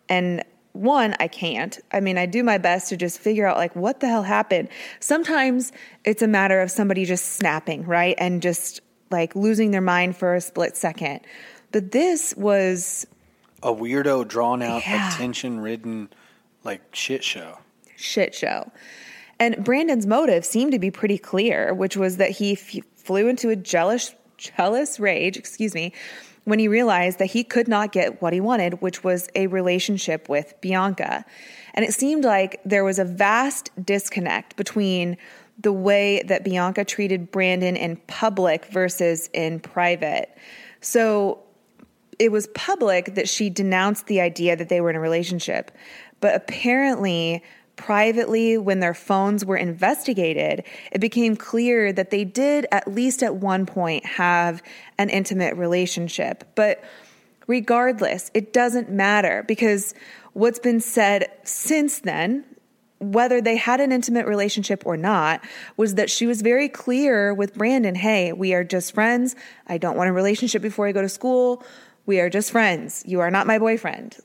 And 0.08 0.44
one, 0.72 1.14
I 1.18 1.28
can't. 1.28 1.78
I 1.92 2.00
mean, 2.00 2.18
I 2.18 2.26
do 2.26 2.42
my 2.42 2.58
best 2.58 2.88
to 2.90 2.96
just 2.96 3.20
figure 3.20 3.46
out, 3.46 3.56
like, 3.56 3.74
what 3.74 4.00
the 4.00 4.08
hell 4.08 4.24
happened. 4.24 4.68
Sometimes 5.00 5.72
it's 6.04 6.20
a 6.20 6.26
matter 6.26 6.60
of 6.60 6.70
somebody 6.70 7.04
just 7.04 7.36
snapping, 7.36 7.84
right? 7.84 8.16
And 8.18 8.42
just 8.42 8.80
like 9.14 9.34
losing 9.36 9.70
their 9.70 9.80
mind 9.80 10.16
for 10.16 10.34
a 10.34 10.40
split 10.40 10.76
second. 10.76 11.20
But 11.72 11.92
this 11.92 12.34
was 12.36 13.06
A 13.62 13.72
weirdo, 13.72 14.26
drawn 14.28 14.60
out, 14.62 14.82
Yeah. 14.86 15.08
attention 15.14 15.60
ridden, 15.60 16.08
like 16.64 16.80
shit 16.92 17.22
show. 17.24 17.58
shit 17.96 18.34
show. 18.34 18.70
And 19.38 19.64
Brandon's 19.64 20.06
motive 20.06 20.44
seemed 20.44 20.72
to 20.72 20.78
be 20.78 20.90
pretty 20.90 21.18
clear, 21.18 21.72
which 21.72 21.96
was 21.96 22.16
that 22.18 22.30
he 22.30 22.52
f- 22.52 22.84
flew 22.96 23.28
into 23.28 23.48
a 23.50 23.56
jealous 23.56 24.14
jealous 24.36 24.98
rage, 25.00 25.36
excuse 25.36 25.74
me, 25.74 25.92
when 26.44 26.58
he 26.58 26.66
realized 26.68 27.18
that 27.20 27.26
he 27.36 27.42
could 27.44 27.68
not 27.68 27.92
get 27.92 28.20
what 28.20 28.32
he 28.32 28.40
wanted, 28.40 28.82
which 28.82 29.02
was 29.04 29.28
a 29.34 29.46
relationship 29.46 30.28
with 30.28 30.52
Bianca. 30.60 31.24
And 31.72 31.84
it 31.84 31.94
seemed 31.94 32.24
like 32.24 32.60
there 32.64 32.84
was 32.84 32.98
a 32.98 33.04
vast 33.04 33.70
disconnect 33.82 34.56
between 34.56 35.16
the 35.58 35.72
way 35.72 36.22
that 36.26 36.44
Bianca 36.44 36.84
treated 36.84 37.30
Brandon 37.30 37.76
in 37.76 37.96
public 38.06 38.66
versus 38.66 39.28
in 39.32 39.60
private. 39.60 40.36
So 40.80 41.42
it 42.18 42.32
was 42.32 42.48
public 42.48 43.14
that 43.14 43.28
she 43.28 43.50
denounced 43.50 44.06
the 44.06 44.20
idea 44.20 44.56
that 44.56 44.68
they 44.68 44.80
were 44.80 44.90
in 44.90 44.96
a 44.96 45.00
relationship. 45.00 45.70
But 46.20 46.34
apparently, 46.34 47.42
privately, 47.76 48.56
when 48.58 48.80
their 48.80 48.94
phones 48.94 49.44
were 49.44 49.56
investigated, 49.56 50.64
it 50.92 51.00
became 51.00 51.36
clear 51.36 51.92
that 51.92 52.10
they 52.10 52.24
did, 52.24 52.66
at 52.70 52.86
least 52.88 53.22
at 53.22 53.36
one 53.36 53.66
point, 53.66 54.04
have 54.04 54.62
an 54.98 55.10
intimate 55.10 55.56
relationship. 55.56 56.44
But 56.54 56.82
regardless, 57.46 58.30
it 58.34 58.52
doesn't 58.52 58.90
matter 58.90 59.44
because 59.46 59.94
what's 60.32 60.58
been 60.58 60.80
said 60.80 61.30
since 61.44 62.00
then, 62.00 62.44
whether 62.98 63.40
they 63.40 63.56
had 63.56 63.80
an 63.80 63.92
intimate 63.92 64.26
relationship 64.26 64.84
or 64.86 64.96
not, 64.96 65.44
was 65.76 65.96
that 65.96 66.10
she 66.10 66.26
was 66.26 66.42
very 66.42 66.68
clear 66.68 67.34
with 67.34 67.54
Brandon 67.54 67.94
hey, 67.94 68.32
we 68.32 68.54
are 68.54 68.64
just 68.64 68.94
friends. 68.94 69.34
I 69.66 69.78
don't 69.78 69.96
want 69.96 70.10
a 70.10 70.12
relationship 70.12 70.62
before 70.62 70.86
I 70.86 70.92
go 70.92 71.02
to 71.02 71.08
school. 71.08 71.64
We 72.06 72.20
are 72.20 72.30
just 72.30 72.50
friends. 72.50 73.02
You 73.06 73.20
are 73.20 73.30
not 73.30 73.46
my 73.46 73.58
boyfriend. 73.58 74.16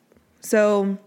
So, 0.41 0.97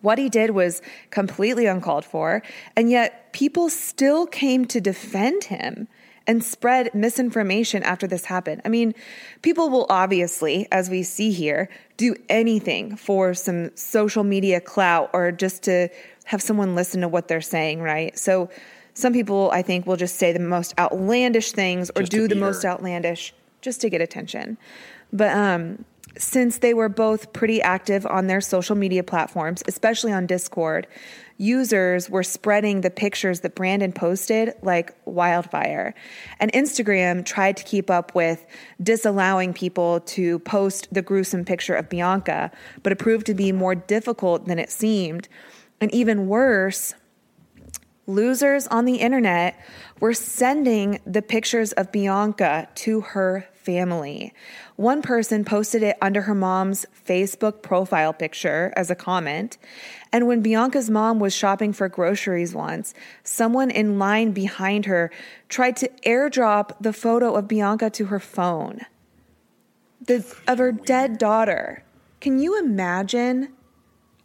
what 0.00 0.18
he 0.18 0.28
did 0.28 0.50
was 0.50 0.82
completely 1.10 1.66
uncalled 1.66 2.04
for, 2.04 2.42
and 2.74 2.90
yet 2.90 3.32
people 3.32 3.70
still 3.70 4.26
came 4.26 4.64
to 4.66 4.80
defend 4.80 5.44
him 5.44 5.86
and 6.26 6.42
spread 6.42 6.94
misinformation 6.94 7.82
after 7.82 8.06
this 8.06 8.24
happened. 8.24 8.62
I 8.64 8.68
mean, 8.68 8.94
people 9.42 9.70
will 9.70 9.86
obviously, 9.88 10.68
as 10.70 10.88
we 10.88 11.02
see 11.02 11.32
here, 11.32 11.68
do 11.96 12.14
anything 12.28 12.96
for 12.96 13.34
some 13.34 13.74
social 13.76 14.24
media 14.24 14.60
clout 14.60 15.10
or 15.12 15.32
just 15.32 15.62
to 15.64 15.88
have 16.24 16.42
someone 16.42 16.74
listen 16.74 17.00
to 17.02 17.08
what 17.08 17.28
they're 17.28 17.40
saying, 17.40 17.80
right? 17.80 18.16
So, 18.18 18.50
some 18.94 19.14
people, 19.14 19.50
I 19.52 19.62
think, 19.62 19.86
will 19.86 19.96
just 19.96 20.16
say 20.16 20.32
the 20.32 20.38
most 20.38 20.74
outlandish 20.78 21.52
things 21.52 21.90
or 21.96 22.02
Just 22.02 22.12
do 22.12 22.28
the 22.28 22.34
be 22.34 22.40
most 22.40 22.62
outlandish 22.64 23.32
just 23.62 23.80
to 23.80 23.88
get 23.88 24.02
attention. 24.02 24.58
But 25.12 25.34
um, 25.34 25.86
since 26.18 26.58
they 26.58 26.74
were 26.74 26.88
both 26.88 27.32
pretty 27.32 27.62
active 27.62 28.04
on 28.06 28.26
their 28.26 28.40
social 28.40 28.76
media 28.76 29.02
platforms, 29.02 29.62
especially 29.66 30.12
on 30.12 30.26
Discord, 30.26 30.86
users 31.38 32.10
were 32.10 32.22
spreading 32.22 32.82
the 32.82 32.90
pictures 32.90 33.40
that 33.40 33.54
Brandon 33.54 33.92
posted 33.92 34.54
like 34.62 34.94
wildfire. 35.06 35.94
And 36.38 36.52
Instagram 36.52 37.24
tried 37.24 37.56
to 37.56 37.64
keep 37.64 37.90
up 37.90 38.14
with 38.14 38.44
disallowing 38.82 39.52
people 39.52 40.00
to 40.00 40.38
post 40.40 40.88
the 40.92 41.02
gruesome 41.02 41.44
picture 41.44 41.74
of 41.74 41.88
Bianca, 41.88 42.50
but 42.82 42.92
it 42.92 42.96
proved 42.98 43.26
to 43.26 43.34
be 43.34 43.50
more 43.52 43.74
difficult 43.74 44.46
than 44.46 44.58
it 44.58 44.70
seemed. 44.70 45.28
And 45.82 45.92
even 45.92 46.28
worse, 46.28 46.94
losers 48.06 48.68
on 48.68 48.84
the 48.84 48.98
internet 48.98 49.58
were 49.98 50.14
sending 50.14 51.00
the 51.04 51.22
pictures 51.22 51.72
of 51.72 51.90
Bianca 51.90 52.68
to 52.76 53.00
her 53.00 53.48
family. 53.52 54.32
One 54.76 55.02
person 55.02 55.44
posted 55.44 55.82
it 55.82 55.96
under 56.00 56.22
her 56.22 56.36
mom's 56.36 56.86
Facebook 57.04 57.62
profile 57.62 58.12
picture 58.12 58.72
as 58.76 58.92
a 58.92 58.94
comment. 58.94 59.58
And 60.12 60.28
when 60.28 60.40
Bianca's 60.40 60.88
mom 60.88 61.18
was 61.18 61.34
shopping 61.34 61.72
for 61.72 61.88
groceries 61.88 62.54
once, 62.54 62.94
someone 63.24 63.72
in 63.72 63.98
line 63.98 64.30
behind 64.30 64.86
her 64.86 65.10
tried 65.48 65.74
to 65.78 65.88
airdrop 66.06 66.76
the 66.80 66.92
photo 66.92 67.34
of 67.34 67.48
Bianca 67.48 67.90
to 67.90 68.04
her 68.04 68.20
phone 68.20 68.82
the, 70.00 70.24
of 70.46 70.58
her 70.58 70.70
dead 70.70 71.18
daughter. 71.18 71.82
Can 72.20 72.38
you 72.38 72.56
imagine? 72.56 73.48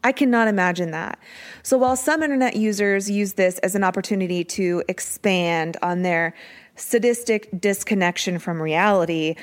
I 0.08 0.14
cannot 0.14 0.48
imagine 0.48 0.92
that. 0.92 1.20
So 1.64 1.78
while 1.78 1.98
some 1.98 2.24
internet 2.24 2.56
users 2.56 3.12
use 3.12 3.34
this 3.34 3.58
as 3.58 3.76
an 3.76 3.84
opportunity 3.84 4.46
to 4.46 4.82
expand 4.88 5.76
on 5.82 6.02
their 6.02 6.34
sadistic 6.78 7.50
disconnection 7.60 8.40
from 8.40 8.62
reality, 8.62 9.36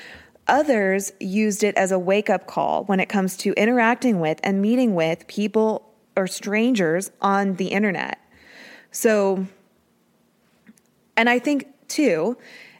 others 0.48 1.12
used 1.20 1.64
it 1.64 1.76
as 1.76 1.92
a 1.92 1.98
wake 1.98 2.30
up 2.30 2.46
call 2.46 2.84
when 2.84 2.98
it 2.98 3.10
comes 3.10 3.36
to 3.36 3.52
interacting 3.58 4.20
with 4.20 4.40
and 4.42 4.62
meeting 4.62 4.94
with 4.94 5.26
people 5.26 5.92
or 6.16 6.26
strangers 6.26 7.10
on 7.20 7.56
the 7.56 7.66
internet. 7.66 8.18
So, 8.90 9.46
and 11.14 11.28
I 11.28 11.40
think 11.40 11.66
too, 11.88 12.38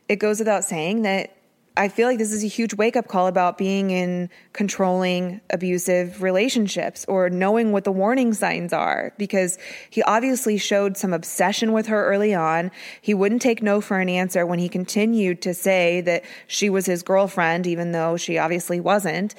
it 0.09 0.17
goes 0.17 0.39
without 0.39 0.65
saying 0.65 1.03
that 1.03 1.34
I 1.77 1.89
feel 1.89 2.07
like 2.07 2.19
this 2.19 2.33
is 2.33 2.45
a 2.45 2.47
huge 2.47 2.73
wake 2.75 2.95
up 2.95 3.09
call 3.09 3.27
about 3.27 3.59
being 3.59 3.91
in 3.91 4.31
controlling 4.53 5.41
abusive 5.51 6.23
relationships 6.23 7.05
or 7.09 7.29
knowing 7.31 7.73
what 7.73 7.83
the 7.83 7.91
warning 7.91 8.33
signs 8.33 8.73
are 8.73 9.13
because 9.19 9.59
he 9.91 10.01
obviously 10.05 10.57
showed 10.57 10.97
some 10.97 11.13
obsession 11.13 11.73
with 11.73 11.89
her 11.89 12.07
early 12.07 12.33
on. 12.33 12.71
He 13.01 13.13
wouldn't 13.13 13.43
take 13.43 13.61
no 13.61 13.81
for 13.81 13.99
an 13.99 14.09
answer 14.09 14.47
when 14.47 14.61
he 14.61 14.69
continued 14.69 15.43
to 15.43 15.53
say 15.53 16.01
that 16.03 16.23
she 16.47 16.71
was 16.71 16.87
his 16.87 17.03
girlfriend, 17.03 17.67
even 17.67 17.91
though 17.91 18.17
she 18.17 18.39
obviously 18.39 18.79
wasn't. 18.79 19.35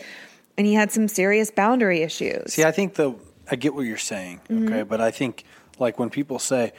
And 0.58 0.68
he 0.68 0.74
had 0.74 0.92
some 0.92 1.08
serious 1.08 1.52
boundary 1.52 2.02
issues. 2.02 2.54
See, 2.54 2.66
I 2.66 2.72
think 2.72 2.96
the 2.96 3.16
I 3.50 3.56
get 3.56 3.76
what 3.76 3.86
you're 3.86 3.98
saying, 3.98 4.42
Mm-hmm. 4.50 4.68
okay, 4.68 4.84
but 4.84 5.00
I 5.00 5.12
think 5.12 5.46
like 5.80 5.98
when 6.00 6.10
people 6.10 6.40
say 6.40 6.74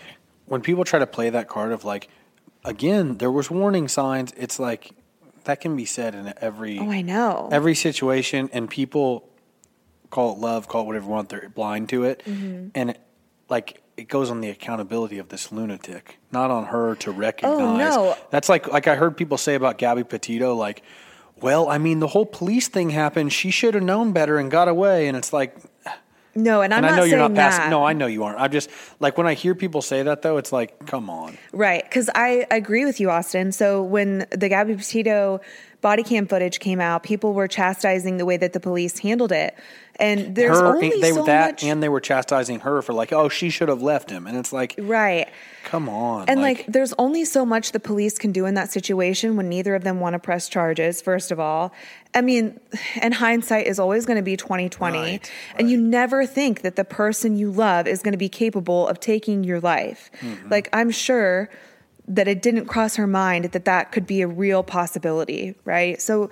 when 0.44 0.60
people 0.60 0.84
try 0.84 0.98
to 0.98 1.06
play 1.06 1.30
that 1.30 1.48
card 1.48 1.72
of 1.72 1.84
like 1.84 2.08
again, 2.62 3.16
there 3.18 3.30
was 3.30 3.50
warning 3.50 3.88
signs, 3.88 4.32
it's 4.36 4.58
like 4.58 4.90
that 5.46 5.60
can 5.60 5.74
be 5.76 5.84
said 5.84 6.14
in 6.14 6.32
every 6.40 6.78
oh, 6.78 6.90
I 6.90 7.02
know. 7.02 7.48
every 7.50 7.74
situation 7.74 8.50
and 8.52 8.70
people 8.70 9.28
call 10.10 10.32
it 10.32 10.38
love, 10.38 10.68
call 10.68 10.82
it 10.82 10.86
whatever 10.86 11.06
you 11.06 11.10
want, 11.10 11.28
they're 11.28 11.48
blind 11.48 11.88
to 11.88 12.04
it. 12.04 12.22
Mm-hmm. 12.24 12.68
And 12.74 12.90
it, 12.90 13.00
like 13.48 13.82
it 13.96 14.08
goes 14.08 14.30
on 14.30 14.40
the 14.40 14.50
accountability 14.50 15.18
of 15.18 15.28
this 15.30 15.50
lunatic, 15.50 16.18
not 16.30 16.50
on 16.50 16.66
her 16.66 16.94
to 16.96 17.10
recognize. 17.10 17.60
Oh, 17.60 17.76
no. 17.76 18.16
That's 18.30 18.48
like 18.48 18.68
like 18.68 18.86
I 18.86 18.96
heard 18.96 19.16
people 19.16 19.38
say 19.38 19.54
about 19.54 19.78
Gabby 19.78 20.04
Petito, 20.04 20.54
like, 20.54 20.82
well, 21.40 21.68
I 21.68 21.78
mean, 21.78 22.00
the 22.00 22.08
whole 22.08 22.26
police 22.26 22.68
thing 22.68 22.90
happened. 22.90 23.32
She 23.32 23.50
should 23.50 23.74
have 23.74 23.82
known 23.82 24.12
better 24.12 24.38
and 24.38 24.50
got 24.50 24.68
away. 24.68 25.08
And 25.08 25.16
it's 25.16 25.32
like, 25.32 25.56
no, 26.36 26.62
and 26.62 26.72
I'm 26.72 26.84
and 26.84 26.94
I 26.94 26.96
know 26.96 27.04
you're 27.04 27.18
not 27.18 27.34
that. 27.34 27.50
passing. 27.52 27.70
No, 27.70 27.84
I 27.84 27.92
know 27.92 28.06
you 28.06 28.24
aren't. 28.24 28.40
I'm 28.40 28.52
just 28.52 28.70
like 29.00 29.18
when 29.18 29.26
I 29.26 29.34
hear 29.34 29.54
people 29.54 29.82
say 29.82 30.02
that 30.02 30.22
though, 30.22 30.36
it's 30.36 30.52
like, 30.52 30.86
come 30.86 31.10
on. 31.10 31.38
Right, 31.52 31.82
because 31.82 32.10
I 32.14 32.46
agree 32.50 32.84
with 32.84 33.00
you, 33.00 33.10
Austin. 33.10 33.52
So 33.52 33.82
when 33.82 34.26
the 34.30 34.48
Gabby 34.48 34.74
Petito 34.74 35.40
body 35.86 36.02
cam 36.02 36.26
footage 36.26 36.58
came 36.58 36.80
out, 36.80 37.04
people 37.04 37.32
were 37.32 37.46
chastising 37.46 38.16
the 38.16 38.24
way 38.24 38.36
that 38.36 38.52
the 38.52 38.58
police 38.58 38.98
handled 38.98 39.30
it, 39.30 39.56
and 40.00 40.34
there's 40.34 40.58
her, 40.58 40.66
only 40.66 40.90
they 41.00 41.12
so 41.12 41.22
that, 41.26 41.52
much. 41.52 41.62
and 41.62 41.80
they 41.80 41.88
were 41.88 42.00
chastising 42.00 42.58
her 42.60 42.82
for 42.82 42.92
like, 42.92 43.12
oh, 43.12 43.28
she 43.28 43.50
should 43.50 43.68
have 43.68 43.82
left 43.82 44.10
him. 44.10 44.26
And 44.26 44.36
it's 44.36 44.52
like, 44.52 44.74
right. 44.78 45.28
come 45.62 45.88
on. 45.88 46.28
And 46.28 46.42
like, 46.42 46.66
there's 46.66 46.92
only 46.98 47.24
so 47.24 47.46
much 47.46 47.70
the 47.70 47.78
police 47.78 48.18
can 48.18 48.32
do 48.32 48.46
in 48.46 48.54
that 48.54 48.72
situation 48.72 49.36
when 49.36 49.48
neither 49.48 49.76
of 49.76 49.84
them 49.84 50.00
want 50.00 50.14
to 50.14 50.18
press 50.18 50.48
charges. 50.48 51.00
First 51.00 51.30
of 51.30 51.38
all, 51.38 51.72
I 52.12 52.20
mean, 52.20 52.58
and 53.00 53.14
hindsight 53.14 53.68
is 53.68 53.78
always 53.78 54.06
going 54.06 54.16
to 54.16 54.24
be 54.24 54.36
2020, 54.36 54.98
Right, 54.98 55.32
and 55.56 55.70
you 55.70 55.78
never 55.78 56.26
think 56.26 56.62
that 56.62 56.74
the 56.74 56.84
person 56.84 57.36
you 57.36 57.52
love 57.52 57.86
is 57.86 58.02
going 58.02 58.12
to 58.12 58.18
be 58.18 58.28
capable 58.28 58.88
of 58.88 58.98
taking 58.98 59.44
your 59.44 59.60
life. 59.60 60.10
Mm-hmm. 60.20 60.48
Like, 60.48 60.68
I'm 60.72 60.90
sure 60.90 61.48
that 62.08 62.28
it 62.28 62.42
didn't 62.42 62.66
cross 62.66 62.96
her 62.96 63.06
mind 63.06 63.46
that 63.46 63.64
that 63.64 63.92
could 63.92 64.06
be 64.06 64.22
a 64.22 64.28
real 64.28 64.62
possibility, 64.62 65.54
right? 65.64 66.00
So 66.00 66.30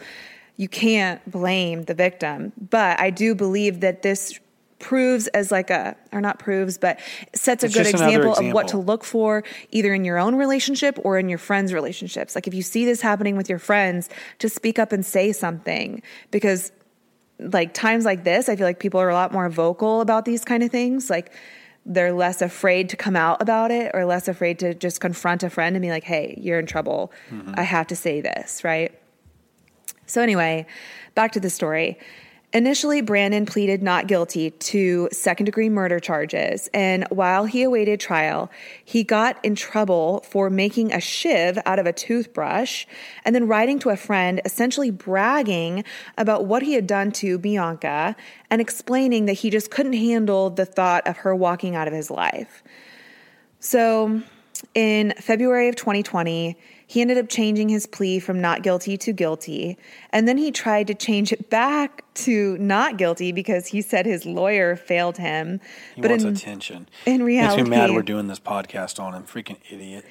you 0.57 0.69
can't 0.69 1.29
blame 1.31 1.85
the 1.85 1.95
victim, 1.95 2.53
but 2.71 3.01
I 3.01 3.11
do 3.11 3.35
believe 3.35 3.81
that 3.81 4.03
this 4.03 4.39
proves 4.79 5.29
as 5.29 5.51
like 5.51 5.71
a 5.71 5.97
or 6.13 6.21
not 6.21 6.39
proves 6.39 6.77
but 6.77 7.01
sets 7.35 7.63
a 7.63 7.67
It's 7.67 7.75
good 7.75 7.85
just 7.85 7.95
another 7.95 8.29
example, 8.29 8.49
of 8.49 8.53
what 8.53 8.69
to 8.69 8.79
look 8.79 9.03
for 9.03 9.43
either 9.71 9.95
in 9.95 10.05
your 10.05 10.19
own 10.19 10.35
relationship 10.35 10.99
or 11.03 11.17
in 11.19 11.29
your 11.29 11.39
friends 11.39 11.73
relationships. 11.73 12.35
Like 12.35 12.47
if 12.47 12.53
you 12.53 12.61
see 12.61 12.85
this 12.85 13.01
happening 13.01 13.37
with 13.37 13.49
your 13.49 13.59
friends 13.59 14.11
to 14.41 14.49
speak 14.49 14.79
up 14.79 14.93
and 14.93 15.05
say 15.05 15.33
something 15.33 16.03
because 16.31 16.71
like 17.39 17.73
times 17.75 18.05
like 18.05 18.23
this 18.23 18.49
i 18.49 18.55
feel 18.55 18.67
like 18.67 18.79
people 18.79 19.01
are 19.01 19.09
a 19.09 19.15
lot 19.15 19.33
more 19.33 19.49
vocal 19.49 20.01
about 20.01 20.25
these 20.25 20.45
kind 20.45 20.63
of 20.63 20.71
things. 20.71 21.09
Like 21.09 21.33
they're 21.87 22.13
less 22.13 22.41
afraid 22.41 22.89
to 22.89 22.97
come 22.97 23.17
out 23.17 23.43
about 23.43 23.71
it 23.71 23.91
or 23.95 24.05
less 24.05 24.27
afraid 24.29 24.59
to 24.59 24.75
just 24.75 25.01
confront 25.01 25.43
a 25.43 25.51
friend 25.51 25.77
and 25.77 25.83
be 25.83 25.91
like 25.91 26.05
hey 26.05 26.35
you're 26.39 26.59
in 26.59 26.67
trouble. 26.67 27.13
Mm-hmm. 27.31 27.55
I 27.57 27.63
have 27.63 27.87
to 27.89 27.97
say 27.97 28.21
this 28.21 28.65
right? 28.65 28.99
So, 30.07 30.21
anyway, 30.21 30.67
back 31.15 31.33
to 31.33 31.41
the 31.41 31.51
story. 31.51 31.99
Initially, 32.55 33.01
Brandon 33.01 33.47
pleaded 33.47 33.83
not 33.83 34.07
guilty 34.07 34.53
to 34.53 35.09
second 35.11 35.47
degree 35.47 35.69
murder 35.69 35.99
charges. 35.99 36.71
And 36.73 37.05
while 37.11 37.47
he 37.47 37.65
awaited 37.65 37.99
trial, 37.99 38.49
he 38.85 39.03
got 39.03 39.45
in 39.45 39.57
trouble 39.57 40.25
for 40.31 40.49
making 40.51 40.93
a 40.93 41.01
shiv 41.01 41.59
out 41.67 41.81
of 41.81 41.87
a 41.87 41.93
toothbrush 41.93 42.87
and 43.25 43.35
then 43.35 43.49
writing 43.49 43.81
to 43.81 43.91
a 43.91 43.97
friend, 43.97 44.41
essentially 44.45 44.93
bragging 44.93 45.83
about 46.17 46.45
what 46.45 46.63
he 46.63 46.75
had 46.75 46.87
done 46.87 47.11
to 47.13 47.39
Bianca 47.39 48.15
and 48.51 48.61
explaining 48.61 49.27
that 49.27 49.33
he 49.33 49.51
just 49.51 49.73
couldn't 49.73 49.95
handle 49.95 50.49
the 50.49 50.65
thought 50.65 51.05
of 51.09 51.17
her 51.19 51.35
walking 51.35 51.75
out 51.75 51.89
of 51.89 51.93
his 51.93 52.09
life. 52.09 52.63
So, 53.59 54.23
in 54.75 55.13
February 55.19 55.69
of 55.69 55.75
2020, 55.75 56.57
he 56.87 57.01
ended 57.01 57.19
up 57.19 57.29
changing 57.29 57.69
his 57.69 57.87
plea 57.87 58.19
from 58.19 58.41
not 58.41 58.63
guilty 58.63 58.97
to 58.99 59.13
guilty. 59.13 59.79
And 60.15 60.27
then 60.29 60.39
he 60.39 60.53
tried 60.53 60.87
to 60.87 60.95
change 60.95 61.33
it 61.33 61.51
back 61.51 62.03
to 62.15 62.57
not 62.59 62.97
guilty 62.97 63.33
because 63.33 63.67
he 63.67 63.83
said 63.83 64.07
his 64.07 64.25
lawyer 64.25 64.77
failed 64.77 65.19
him. 65.19 65.61
he 65.97 66.01
but 66.01 66.11
wants 66.13 66.23
in, 66.25 66.35
attention. 66.35 66.89
in 67.05 67.25
Makes 67.27 67.57
me 67.57 67.63
mad 67.65 67.69
reality- 67.69 67.95
we're 67.95 68.03
doing 68.03 68.29
this 68.29 68.39
podcast 68.39 69.01
on 69.03 69.15
him. 69.15 69.25
Freaking 69.25 69.57
idiot. 69.69 70.05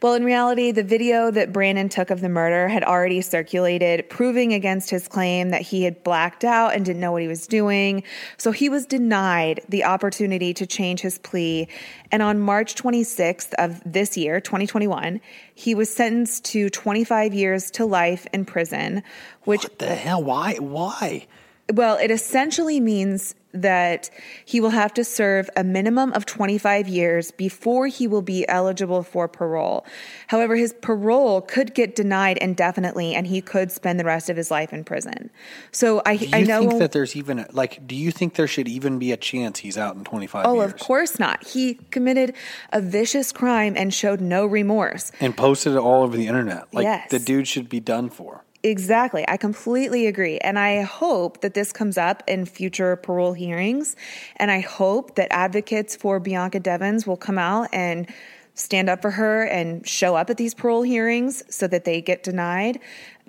well, 0.00 0.14
in 0.14 0.22
reality, 0.24 0.70
the 0.70 0.84
video 0.84 1.32
that 1.32 1.52
Brandon 1.52 1.88
took 1.88 2.10
of 2.10 2.20
the 2.20 2.28
murder 2.28 2.68
had 2.68 2.84
already 2.84 3.20
circulated, 3.20 4.08
proving 4.08 4.52
against 4.54 4.90
his 4.90 5.08
claim 5.08 5.48
that 5.50 5.62
he 5.62 5.82
had 5.82 6.04
blacked 6.04 6.44
out 6.44 6.72
and 6.74 6.84
didn't 6.84 7.00
know 7.00 7.10
what 7.10 7.22
he 7.22 7.26
was 7.28 7.48
doing. 7.48 8.04
So 8.36 8.52
he 8.52 8.68
was 8.68 8.86
denied 8.86 9.60
the 9.68 9.82
opportunity 9.82 10.54
to 10.54 10.66
change 10.66 11.00
his 11.00 11.18
plea. 11.18 11.66
And 12.12 12.22
on 12.22 12.38
March 12.38 12.76
26th 12.76 13.52
of 13.58 13.80
this 13.84 14.16
year, 14.16 14.40
2021, 14.40 15.20
he 15.56 15.74
was 15.74 15.92
sentenced 15.92 16.44
to 16.46 16.70
25 16.70 17.34
years 17.34 17.72
to 17.72 17.84
life 17.84 18.26
in 18.32 18.44
prison, 18.44 19.02
which 19.44 19.62
What 19.64 19.78
the 19.78 19.94
hell? 19.94 20.22
Why? 20.22 20.54
Why? 20.56 21.26
well, 21.72 21.96
it 21.98 22.10
essentially 22.10 22.80
means 22.80 23.36
that 23.52 24.10
he 24.44 24.60
will 24.60 24.70
have 24.70 24.92
to 24.94 25.04
serve 25.04 25.48
a 25.56 25.62
minimum 25.62 26.12
of 26.14 26.26
25 26.26 26.88
years 26.88 27.30
before 27.32 27.86
he 27.86 28.06
will 28.08 28.22
be 28.22 28.48
eligible 28.48 29.02
for 29.04 29.26
parole. 29.28 29.84
However, 30.28 30.54
his 30.56 30.72
parole 30.82 31.40
could 31.40 31.74
get 31.74 31.94
denied 31.96 32.38
indefinitely 32.38 33.14
and 33.14 33.26
he 33.26 33.40
could 33.40 33.70
spend 33.72 33.98
the 34.00 34.04
rest 34.04 34.30
of 34.30 34.36
his 34.36 34.50
life 34.50 34.72
in 34.72 34.82
prison. 34.84 35.30
So 35.72 36.00
I, 36.06 36.16
Do 36.16 36.26
you 36.26 36.36
I 36.36 36.42
know 36.42 36.60
think 36.68 36.78
that 36.80 36.92
there's 36.92 37.14
even 37.16 37.46
like? 37.52 37.84
Do 37.86 37.94
you 37.96 38.10
think 38.12 38.34
there 38.34 38.48
should 38.48 38.68
even 38.68 38.98
be 39.00 39.10
a 39.12 39.16
chance 39.16 39.60
he's 39.60 39.78
out 39.78 39.94
in 39.96 40.02
25 40.04 40.46
Oh, 40.46 40.54
years? 40.60 40.72
of 40.72 40.78
course 40.78 41.18
not. 41.20 41.44
He 41.46 41.74
committed 41.92 42.34
a 42.72 42.80
vicious 42.80 43.30
crime 43.32 43.74
and 43.76 43.92
showed 43.94 44.20
no 44.20 44.44
remorse. 44.46 45.10
And 45.20 45.36
posted 45.36 45.74
it 45.74 45.78
all 45.78 46.02
over 46.04 46.16
the 46.16 46.26
internet. 46.28 46.72
Like 46.74 46.84
Yes. 46.84 47.10
the 47.10 47.18
dude 47.20 47.46
should 47.48 47.68
be 47.68 47.78
done 47.80 48.10
for. 48.10 48.44
Exactly. 48.62 49.24
I 49.26 49.36
completely 49.36 50.06
agree. 50.06 50.38
And 50.38 50.58
I 50.58 50.82
hope 50.82 51.40
that 51.40 51.54
this 51.54 51.72
comes 51.72 51.96
up 51.96 52.22
in 52.26 52.44
future 52.44 52.96
parole 52.96 53.32
hearings. 53.32 53.96
And 54.36 54.50
I 54.50 54.60
hope 54.60 55.14
that 55.14 55.28
advocates 55.30 55.96
for 55.96 56.20
Bianca 56.20 56.60
Devins 56.60 57.06
will 57.06 57.16
come 57.16 57.38
out 57.38 57.68
and 57.72 58.06
stand 58.54 58.90
up 58.90 59.00
for 59.00 59.12
her 59.12 59.44
and 59.44 59.86
show 59.88 60.14
up 60.14 60.28
at 60.28 60.36
these 60.36 60.52
parole 60.52 60.82
hearings 60.82 61.42
so 61.54 61.66
that 61.68 61.84
they 61.84 62.02
get 62.02 62.22
denied. 62.22 62.80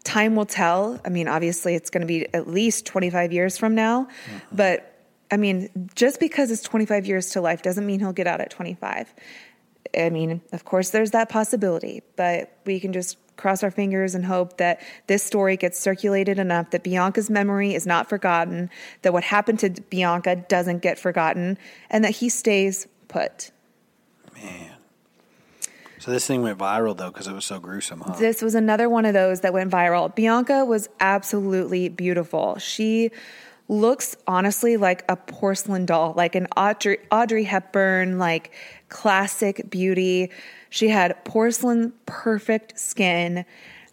Time 0.04 0.36
will 0.36 0.46
tell. 0.46 1.00
I 1.06 1.10
mean, 1.10 1.30
obviously, 1.30 1.76
it's 1.76 1.90
going 1.90 2.02
to 2.02 2.08
be 2.08 2.28
at 2.34 2.48
least 2.48 2.86
25 2.86 3.32
years 3.32 3.58
from 3.58 3.74
now. 3.74 4.06
Mm-hmm. 4.06 4.56
But 4.56 4.88
I 5.32 5.38
mean, 5.38 5.90
just 5.96 6.20
because 6.20 6.52
it's 6.52 6.64
25 6.64 7.06
years 7.06 7.30
to 7.32 7.42
life 7.42 7.62
doesn't 7.62 7.86
mean 7.86 8.02
he'll 8.02 8.12
get 8.12 8.28
out 8.28 8.42
at 8.42 8.50
25. 8.50 9.14
I 9.98 10.10
mean, 10.10 10.42
of 10.52 10.66
course, 10.66 10.90
there's 10.90 11.12
that 11.12 11.30
possibility, 11.30 12.02
but 12.18 12.58
we 12.66 12.80
can 12.80 12.92
just 12.92 13.18
cross 13.38 13.64
our 13.64 13.72
fingers 13.72 14.14
and 14.14 14.26
hope 14.26 14.58
that 14.58 14.82
this 15.08 15.24
story 15.24 15.58
gets 15.58 15.80
circulated 15.80 16.38
enough 16.38 16.72
that 16.72 16.84
Bianca's 16.84 17.30
memory 17.30 17.74
is 17.74 17.88
not 17.88 18.08
forgotten, 18.08 18.70
that 19.02 19.14
what 19.14 19.24
happened 19.24 19.60
to 19.60 19.70
Bianca 19.70 20.36
doesn't 20.36 20.80
get 20.80 21.00
forgotten, 21.00 21.58
and 21.90 22.04
that 22.04 22.12
he 22.12 22.30
stays 22.30 22.88
put. 23.08 23.52
Man. 24.36 24.72
So 26.00 26.10
this 26.10 26.26
thing 26.26 26.42
went 26.42 26.58
viral 26.58 26.98
though 26.98 27.12
because 27.12 27.28
it 27.28 27.34
was 27.34 27.46
so 27.46 27.60
gruesome, 27.60 28.02
huh? 28.02 28.16
This 28.16 28.42
was 28.42 28.56
another 28.56 28.90
one 28.90 29.06
of 29.06 29.14
those 29.14 29.42
that 29.42 29.54
went 29.54 29.72
viral. 29.72 30.14
Bianca 30.14 30.66
was 30.66 30.90
absolutely 31.00 31.90
beautiful. 31.90 32.58
She 32.58 33.12
looks 33.68 34.18
honestly 34.28 34.78
like 34.78 35.06
a 35.08 35.16
porcelain 35.16 35.86
doll, 35.86 36.14
like 36.18 36.34
an 36.34 36.48
Audrey, 36.58 36.98
Audrey 37.12 37.44
Hepburn, 37.44 38.18
like 38.18 38.52
classic 38.90 39.70
beauty. 39.70 40.32
She 40.72 40.88
had 40.88 41.24
porcelain 41.26 41.94
perfect 42.06 42.80
skin. 42.80 43.46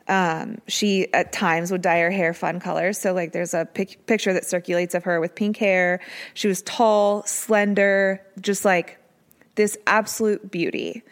Um, 0.06 0.62
she 0.68 1.12
at 1.12 1.32
times 1.32 1.70
would 1.72 1.82
dye 1.82 1.98
her 1.98 2.10
hair 2.10 2.32
fun 2.32 2.60
colors. 2.60 2.98
So 2.98 3.12
like 3.12 3.32
there's 3.32 3.52
a 3.52 3.66
pic- 3.66 4.06
picture 4.06 4.32
that 4.32 4.46
circulates 4.46 4.94
of 4.94 5.04
her 5.04 5.20
with 5.20 5.34
pink 5.34 5.56
hair. 5.58 6.00
She 6.34 6.46
was 6.48 6.62
tall, 6.62 7.24
slender, 7.24 8.24
just 8.40 8.64
like 8.64 8.96
this 9.56 9.76
absolute 9.88 10.50
beauty. 10.50 11.02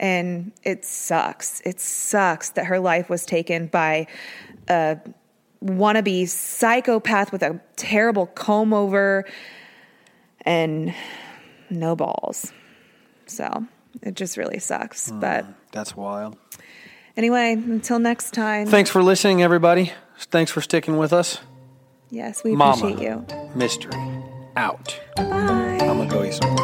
And 0.00 0.52
it 0.64 0.86
sucks. 0.86 1.60
It 1.66 1.78
sucks 1.78 2.50
that 2.50 2.64
her 2.64 2.80
life 2.80 3.10
was 3.10 3.26
taken 3.26 3.66
by 3.66 4.06
a 4.68 4.98
wannabe 5.62 6.26
psychopath 6.26 7.30
with 7.30 7.42
a 7.42 7.60
terrible 7.76 8.26
comb 8.26 8.72
over 8.72 9.26
and 10.46 10.94
no 11.68 11.94
balls. 11.94 12.54
So 13.26 13.66
it 14.02 14.14
just 14.14 14.36
really 14.36 14.58
sucks. 14.58 15.10
Hmm. 15.10 15.20
But 15.20 15.46
That's 15.72 15.96
wild. 15.96 16.36
anyway, 17.16 17.52
until 17.52 17.98
next 17.98 18.32
time. 18.32 18.66
Thanks 18.66 18.90
for 18.90 19.02
listening, 19.02 19.42
everybody. 19.42 19.92
Thanks 20.18 20.50
for 20.50 20.60
sticking 20.60 20.96
with 20.98 21.12
us. 21.12 21.38
yes, 22.10 22.42
we 22.44 22.54
Mama. 22.56 22.72
appreciate 22.86 23.02
you. 23.08 23.26
Mystery 23.54 23.92
out. 24.56 24.98
Bye. 25.16 25.22
I'm 25.24 25.78
gonna 25.98 26.06
go 26.10 26.24
eat 26.24 26.34
some 26.34 26.54